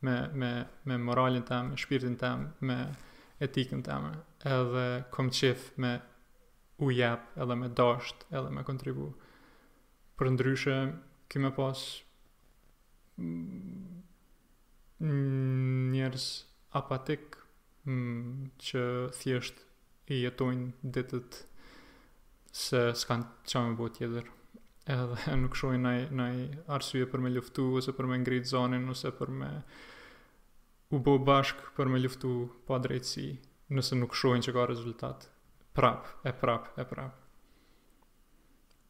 [0.00, 2.76] me me me moralin tëm, me shpirtin tëm, me
[3.44, 4.06] etikën tëm.
[4.44, 5.30] Edhe kom
[5.76, 6.00] me
[6.78, 9.12] u edhe me dasht edhe me kontribu.
[10.16, 10.76] Për ndryshe,
[11.28, 11.80] kë më pas
[13.16, 14.02] mm,
[15.92, 16.26] njerëz
[16.76, 17.36] apatik
[17.86, 18.82] mm, që
[19.16, 19.62] thjesht
[20.08, 21.44] i jetojnë ditët
[22.52, 24.28] se s'kan çam me botë tjetër
[24.90, 26.28] edhe nuk shojnë nëj në
[26.74, 29.50] arsye për me luftu ose për me ngrit zonën ose për me
[30.90, 32.32] u bo bashkë për me luftu
[32.66, 33.28] pa drejtësi,
[33.70, 35.28] nëse nuk shojnë që ka rezultat.
[35.76, 37.14] Prap, e prap, e prap.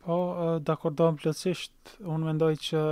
[0.01, 0.17] Po,
[0.65, 2.83] dhe akordohem plëtsisht, unë mendoj që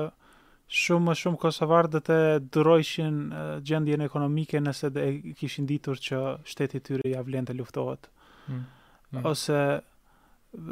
[0.83, 2.17] shumë më shumë kosovarë dhe të
[2.59, 3.21] duroishin
[3.65, 5.07] gjendjen ekonomike nëse dhe
[5.41, 6.21] kishin ditur që
[6.53, 8.11] shtetit tyre ja vlen të luftohet.
[8.51, 8.61] Mm.
[8.61, 9.25] mm.
[9.33, 9.63] Ose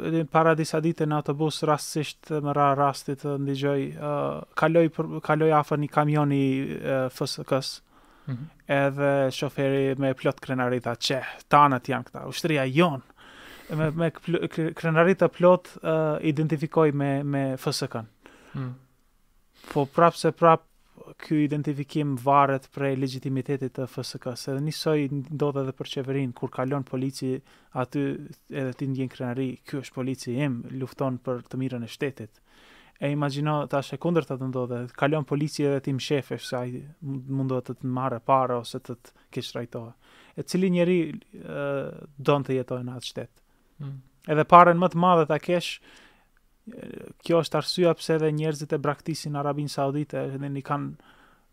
[0.09, 5.09] edhe para disa ditë në autobus rastësisht më ra rastit të ndigjoj, uh, kaloj, për,
[5.25, 7.77] kaloj afer një kamion i uh, FSK-së,
[8.27, 8.47] -hmm.
[8.77, 11.19] edhe shoferi me plot krenarita që
[11.53, 14.11] tanët janë këta, ushtria jonë me me
[14.77, 18.05] krenarita plot uh, identifikoj me me FSK-n.
[18.55, 18.69] Mm.
[19.73, 20.63] Po prapë se prap
[21.23, 24.47] ky identifikim varet prej legitimitetit të FSK-s.
[24.53, 24.95] Edhe nisoj
[25.35, 27.33] ndodhe edhe për qeverinë kur kalon polici
[27.83, 28.03] aty
[28.53, 32.39] edhe ti ndjen krenari, ky është polici im, lufton për të mirën e shtetit
[32.99, 36.63] e imagjino ta e kundër të të ndodhe, kalon polici edhe ti më se a
[37.29, 39.65] mundohet të të marë para ose të të kishë
[40.37, 41.89] E cili njeri uh,
[42.21, 43.41] donë të jetojë në atë shtetë.
[43.81, 43.93] Mm.
[44.33, 45.79] Edhe parën më të madhe ta kesh,
[47.25, 51.07] kjo është arsua pse edhe njerëzit e braktisin Arabin Saudite, edhe një kanë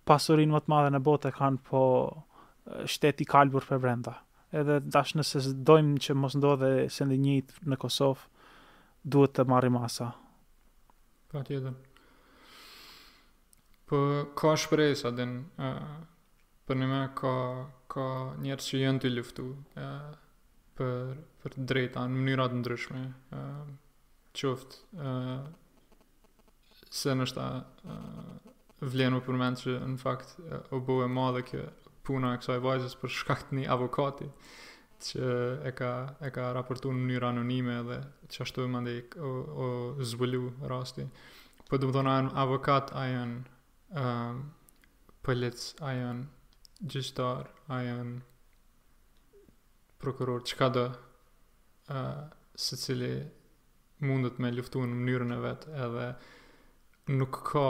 [0.08, 1.82] pasurin më të madhe në botë, kanë po
[2.88, 4.18] shteti kalbur për brenda.
[4.52, 7.40] Edhe dash nëse dojmë që mos ndodhe se ndë
[7.72, 8.28] në Kosovë,
[9.08, 10.12] duhet të marrim asa.
[11.34, 11.72] Pa tjetër.
[13.90, 13.96] Po
[14.38, 15.70] ka shpresa den ë
[16.64, 17.32] për ne ka
[17.90, 18.04] ka
[18.44, 19.48] njerës që janë të luftu
[20.78, 20.94] për
[21.42, 23.02] për drejta në mënyra të ndryshme
[23.34, 23.42] ë
[24.40, 24.78] çoft
[27.00, 27.48] se nështë
[28.94, 31.64] vlenu për mend që në fakt e, o bo e madhe kjo
[32.06, 34.28] puna e kësaj vajzës për shkakt një avokati
[35.06, 35.24] që
[35.68, 35.90] e ka
[36.26, 37.98] e ka raportuar në mënyrë anonime edhe
[38.32, 38.98] që ashtu e mandej
[39.28, 39.32] o,
[39.64, 39.66] o
[40.12, 41.10] zbulu rastin
[41.68, 43.34] për po të më thonë ajan avokat ajan
[44.00, 44.44] um,
[45.24, 45.50] janë
[45.94, 46.22] ehm,
[46.94, 47.42] ajan
[47.74, 48.16] a janë
[50.04, 52.22] prokuror që ka dhe uh,
[52.64, 53.12] se cili
[54.04, 56.06] mundet me luftu në mënyrën e vetë edhe
[57.18, 57.66] nuk ka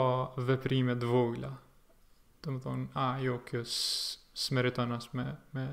[0.51, 1.51] veprime të vogla
[2.43, 5.65] të më thonë a jo kjo s'meriton as me, me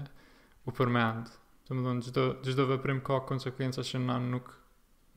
[0.70, 4.48] u përmendë Të më dhënë, gjithdo, gjithdo veprim ka konsekvenca që na nuk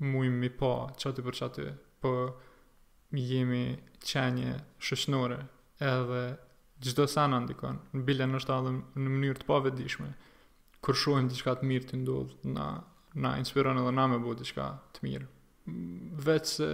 [0.06, 0.72] mujmë mi pa
[1.02, 1.68] qëty për qëty,
[2.04, 2.12] po
[3.16, 3.62] mi jemi
[4.10, 4.52] qenje
[4.90, 5.40] shëshnore
[5.94, 6.20] edhe
[6.86, 10.12] gjithdo sana ndikon, në bilja nështë adhe në mënyrë të pavedishme,
[10.86, 12.68] kur shohim diçka të mirë të ndodhë, na,
[13.26, 15.30] na inspiron edhe na me bu diçka të mirë.
[16.28, 16.70] Vecë se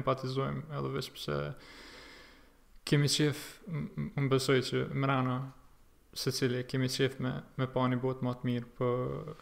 [0.00, 1.38] empatizojmë edhe vecë pëse
[2.86, 5.38] kemi qef, më besoj që mrena
[6.16, 9.34] se cili kemi qef me, me pa një botë matë mirë për po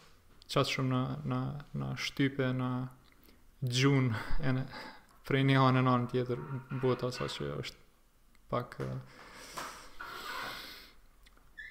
[0.51, 1.01] qatë shumë në,
[1.31, 1.39] në,
[1.81, 2.69] në shtype, në
[3.77, 4.63] gjunë e në
[5.25, 6.43] prej një anë në anë tjetër
[6.83, 8.93] botë asa që është pak uh,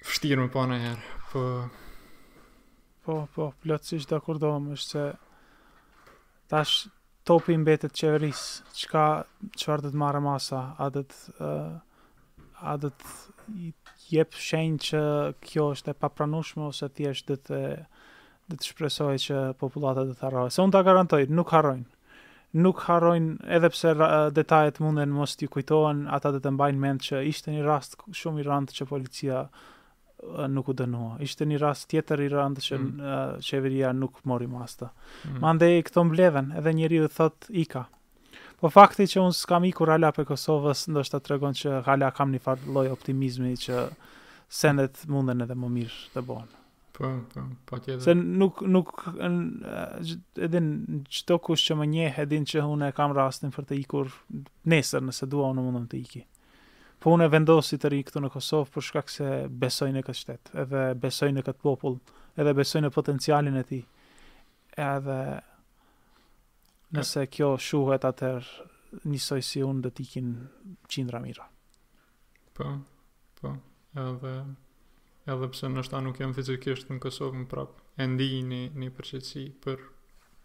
[0.08, 1.50] fështirë me pa në herë për
[3.04, 5.00] Po, po, po plëtsisht dhe kur dohëm është që
[6.48, 6.86] tash
[7.28, 8.44] topi mbetet qeveris,
[8.78, 9.02] qka
[9.60, 13.20] qëfar dhe të marë masa, a dhe të, uh, a dhe të
[14.12, 15.02] jep shenjë që
[15.44, 17.60] kjo është e papranueshme ose thjesht do të
[18.52, 20.50] do të shpresoj që popullata do të harrojë.
[20.52, 21.86] Se unë ta garantoj, nuk harrojnë.
[22.60, 27.02] Nuk harrojnë edhe pse uh, detajet munden mos t'i kujtohen, ata do të mbajnë mend
[27.06, 31.16] që ishte një rast shumë i rëndë që policia uh, nuk u dënua.
[31.24, 32.90] Ishte një rast tjetër i rëndë që mm.
[33.08, 34.92] uh, qeveria nuk mori masta.
[35.24, 35.40] Mm.
[35.46, 37.86] Mandej këto mbledhen, edhe njeriu thot ika.
[38.62, 42.32] Po fakti që unë s'kam ikur hala për Kosovës, ndoshta të regon që hala kam
[42.34, 43.82] një farë loj optimizmi që
[44.54, 46.60] sendet munden edhe më mirë të bonë.
[46.94, 48.04] Po, po, po tjetër.
[48.04, 48.92] Se nuk, nuk,
[50.46, 53.78] edhe në qëto kush që më njehe, edhe që unë e kam rastin për të
[53.82, 54.12] ikur
[54.70, 56.22] nesër nëse dua unë mundën të iki.
[57.02, 59.32] Po unë e vendosi të ri këtu në Kosovë për shkak se
[59.64, 61.98] besoj në këtë shtetë, edhe besoj në këtë popull,
[62.40, 63.80] edhe besoj në potencialin e ti.
[64.86, 65.18] Edhe
[66.94, 68.46] nëse kjo shuhet atër
[69.10, 70.28] njësoj si unë dhe ti kin
[70.92, 71.48] qindra mira
[72.56, 72.68] po,
[73.40, 73.52] po
[74.04, 74.34] edhe
[75.34, 78.90] edhe pse në shta nuk jam fizikisht në Kosovë më prap e ndi një, një
[78.98, 79.78] përqetësi për,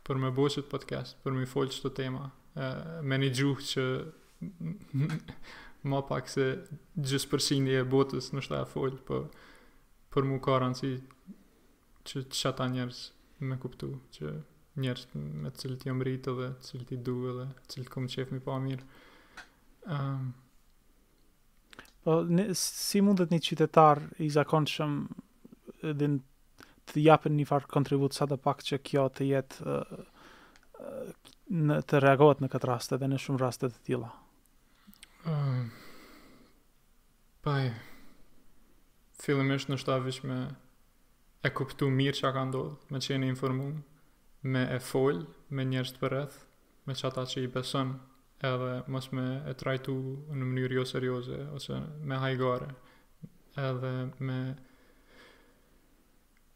[0.07, 2.69] për me bosit podcast për me folë qëtë tema e,
[3.09, 3.85] me një gjuhë që
[5.91, 6.47] ma pak se
[7.05, 10.95] gjithë përsinje e botës në shta e folë për, po, për mu ka si
[12.09, 13.03] që qëta njerës
[13.49, 14.33] me kuptu që
[14.79, 15.05] njerës
[15.43, 18.85] me cilët jam rritë dhe cilët i du dhe cilët kom qef mi pa mirë.
[19.91, 20.29] Um,
[22.03, 26.25] po, ne, si mundet një qytetar i zakon shumë dhe në
[26.89, 31.11] të japën një farë kontribut sa të pak që kjo të jetë uh,
[31.67, 34.09] në, të reagohet në këtë rastet dhe në shumë rastet të tila?
[35.27, 35.69] Um,
[37.45, 40.39] ehm, pa e, në shtavish me
[41.45, 43.83] e kuptu mirë që ka ndodhë, me qeni informumë,
[44.43, 46.35] me e fol me njerëz të përreth,
[46.87, 47.93] me çata që i beson,
[48.39, 49.95] edhe mos me e trajtu
[50.31, 52.69] në mënyrë jo serioze ose me hajgare.
[53.59, 53.91] Edhe
[54.23, 54.37] me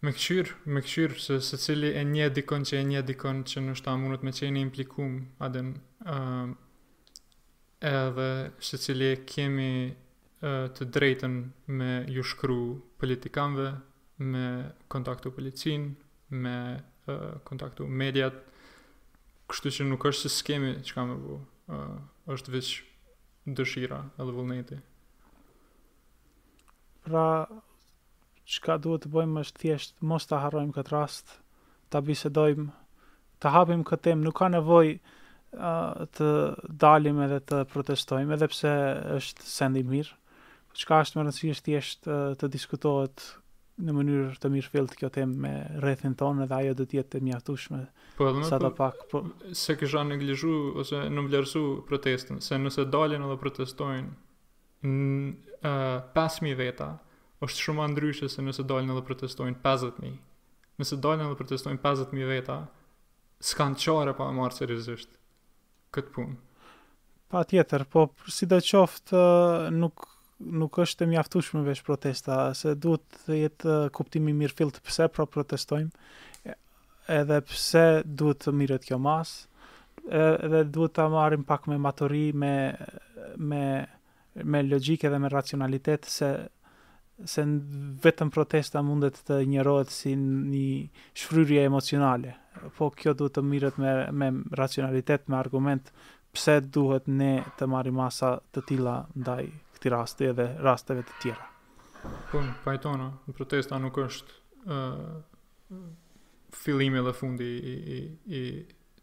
[0.04, 3.64] me këshyr, me këshyr se se cili e një dikon që e një dikon që
[3.66, 5.74] në shta mundët me qeni implikum, adem,
[6.06, 6.52] uh,
[7.84, 8.30] edhe
[8.60, 12.64] se cili e kemi uh, të drejten me ju shkru
[13.00, 13.70] politikanve,
[14.18, 14.46] me
[14.92, 15.94] kontaktu policin,
[16.30, 16.58] me
[17.48, 18.36] kontaktu mediat,
[19.52, 21.40] kështu që nuk është se skemi që ka me bu,
[22.34, 22.72] është veç
[23.58, 24.78] dëshira edhe vullneti.
[27.04, 27.26] Pra,
[28.48, 31.34] që ka duhet të bëjmë është thjesht mos të harrojmë këtë rast,
[31.92, 32.70] të bisedojmë,
[33.44, 36.28] të hapim këtë temë, nuk ka nevoj uh, të
[36.80, 38.72] dalim edhe të protestojmë, edhe pse
[39.20, 40.16] është sendi mirë,
[40.74, 43.28] që ka është më rëndësi është uh, të diskutohet
[43.82, 45.52] në mënyrë të mirë fillt kjo temë me
[45.82, 47.80] rrethin tonë dhe ajo do të jetë mjaftueshme.
[48.20, 49.22] Po, edhe sa të po, pak po
[49.58, 50.54] se kisha neglizhu
[50.84, 54.14] ose në vlerësu protestën, se nëse dalin edhe protestojnë
[54.84, 55.74] në
[56.14, 56.92] 5000 veta
[57.44, 60.16] është shumë më ndryshe se nëse dalin edhe protestojnë 50000.
[60.82, 62.60] Nëse dalin edhe protestojnë 50000 veta,
[63.44, 65.18] s'kan çare pa marrë seriozisht
[65.96, 66.38] këtë punë.
[67.34, 69.24] Pa tjetër, po si qoftë
[69.74, 74.72] nuk nuk është e mjaftueshme veç protesta, se duhet të jetë uh, kuptimi mirë fill
[74.84, 75.92] pse pra protestojmë,
[77.18, 79.34] edhe pse duhet të mirët kjo mas,
[80.08, 82.52] edhe duhet të marim pak me maturi, me,
[83.38, 83.64] me,
[84.40, 86.30] me logike dhe me racionalitet, se,
[87.28, 87.44] se
[88.06, 90.66] vetëm protesta mundet të njërohet si një
[91.20, 92.38] shfryrje emocionale,
[92.80, 94.32] po kjo duhet të mirët me, me
[94.62, 95.92] racionalitet, me argument,
[96.34, 99.46] pse duhet ne të marim masa të tila ndaj
[99.78, 101.50] këti raste dhe rasteve të tjera.
[102.32, 105.20] Po, pajtona, protesta nuk është uh,
[106.64, 108.04] fillimi dhe fundi i, i,
[108.40, 108.44] i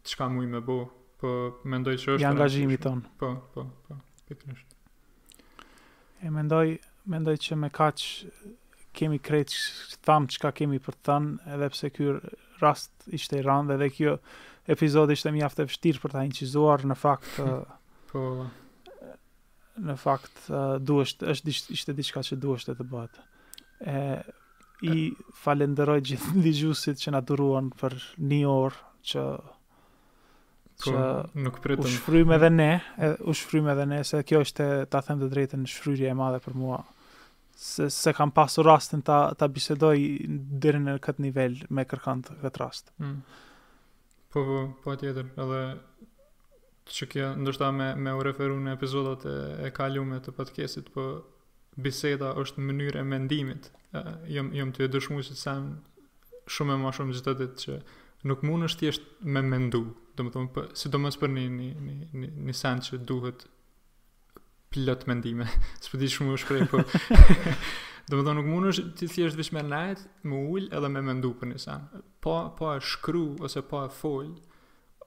[0.01, 0.79] të shka mui me bo,
[1.21, 1.33] po
[1.69, 2.21] mendoj që është...
[2.25, 3.11] I angazhimi tonë.
[3.21, 3.97] Po, po, po,
[4.29, 4.77] pikrësht.
[6.21, 6.75] E mendoj,
[7.09, 8.05] mendoj që me kaq
[8.97, 12.15] kemi krejt që thamë që ka kemi për të thënë, edhe pse kjo
[12.61, 14.15] rast ishte i randë, edhe kjo
[14.69, 17.39] epizod ishte aftë e pështirë për ta incizuar në fakt...
[18.11, 18.25] po,
[19.79, 23.19] në fakt uh, duesht, është ishte diçka që duhesh të bëhet.
[23.87, 24.03] E
[24.81, 25.05] i
[25.37, 27.95] falenderoj gjithë dëgjuesit që na duruan për
[28.31, 28.79] një orë
[29.11, 29.25] që
[30.81, 31.01] që
[31.37, 31.85] nuk pritëm.
[31.85, 35.27] U shfrym edhe ne, e, u shfrym edhe ne se kjo ishte ta them të
[35.29, 36.79] drejtën shfryrje e madhe për mua.
[37.53, 39.99] Se, se kam pasur rastin ta ta bisedoj
[40.63, 42.89] deri në këtë nivel me kërkant këtë rast.
[42.97, 43.19] Mm.
[44.33, 45.61] Po po, po tjetër, edhe
[46.89, 51.03] që kjo ndoshta me me u referu në episodat e, e kaluara të podcastit, po
[51.77, 53.69] biseda është në mënyrë e mendimit.
[54.27, 55.55] Jo jo më të dëshmuar se sa
[56.51, 57.77] shumë më shumë çdo ditë që
[58.29, 59.83] nuk është thjesht me mendu.
[60.15, 61.69] Do të thonë po sidomos për një një
[62.13, 63.45] një, një, që duhet
[64.71, 65.45] plot mendime.
[65.81, 66.35] S'po di shumë po.
[66.37, 66.77] është krejt po.
[68.11, 71.33] Do të thonë nuk mundesh ti thjesht vetëm me nat, me ul edhe me mendu
[71.39, 72.01] për një sens.
[72.21, 74.31] Po po e shkruaj ose po e fol,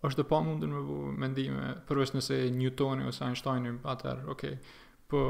[0.05, 4.59] është e pa mundur me bu mendime, përveç nëse Newtoni ose Einsteini, atër, okay,
[5.09, 5.21] po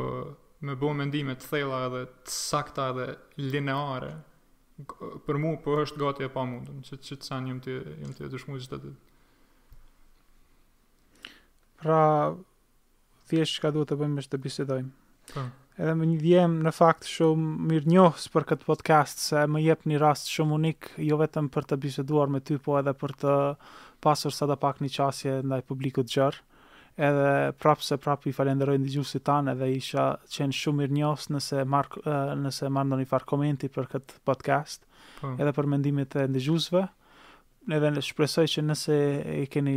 [0.64, 3.07] me bu mendime të thela edhe të sakta edhe
[3.39, 4.12] lineare,
[5.29, 7.79] për mu, po është gati e pa mundur, që, që të sanë jëm të
[8.27, 8.95] jetë shmu gjithë të
[11.85, 11.99] Pra,
[13.29, 14.91] thjesht ka duhet të bëjmë është të bisedojmë.
[15.35, 15.43] Po.
[15.75, 19.99] Edhe më vjem në fakt shumë mirë njohës për këtë podcast, se më jep një
[20.01, 23.35] rast shumë unik, jo vetëm për të biseduar me ty, po edhe për të
[24.07, 26.43] pasur sa da pak një qasje ndaj publikut gjërë,
[27.09, 27.31] edhe
[27.63, 31.63] prapë se prapë i falenderojnë dhe gjusit tanë edhe isha qenë shumë mirë njësë nëse
[31.75, 35.07] marë eh, nëse marë në farë komenti për këtë podcast pa.
[35.23, 35.33] Po.
[35.41, 36.45] edhe për mendimit e ndë
[37.79, 38.99] edhe në shpresoj që nëse
[39.41, 39.77] i keni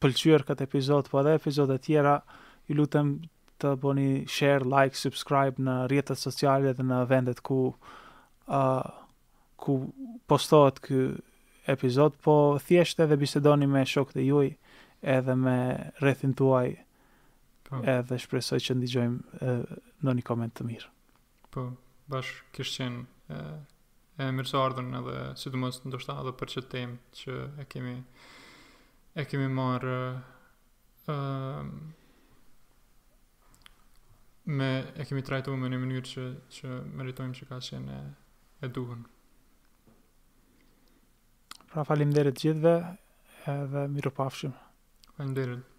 [0.00, 2.16] pëlqyër këtë epizod po edhe e tjera
[2.66, 3.18] i lutem
[3.60, 8.86] të bëni share, like, subscribe në rjetët sociale dhe në vendet ku uh,
[9.64, 9.74] ku
[10.32, 11.02] postohet kë
[11.66, 14.50] epizod, po thjesht edhe bisedoni me shokët e juaj
[15.16, 15.54] edhe me
[16.02, 16.74] rrethin tuaj.
[17.64, 17.80] Po.
[17.88, 19.52] Edhe shpresoj që ndigjojmë
[20.04, 20.90] një koment të mirë.
[21.54, 21.68] Po,
[22.12, 23.38] bash qenë e,
[24.24, 27.96] e mirë ardhën edhe sidomos ndoshta edhe për çetim që, që e kemi
[29.14, 29.96] e kemi marë
[31.08, 31.16] ë
[34.58, 36.26] me e kemi trajtuar në një mënyrë që
[36.58, 38.06] që meritojmë që ka qenë e,
[38.66, 39.02] e duhur.
[41.74, 42.74] Pra falim derit gjithve
[43.72, 44.54] dhe miru pafshim.
[45.16, 45.73] Falim derit.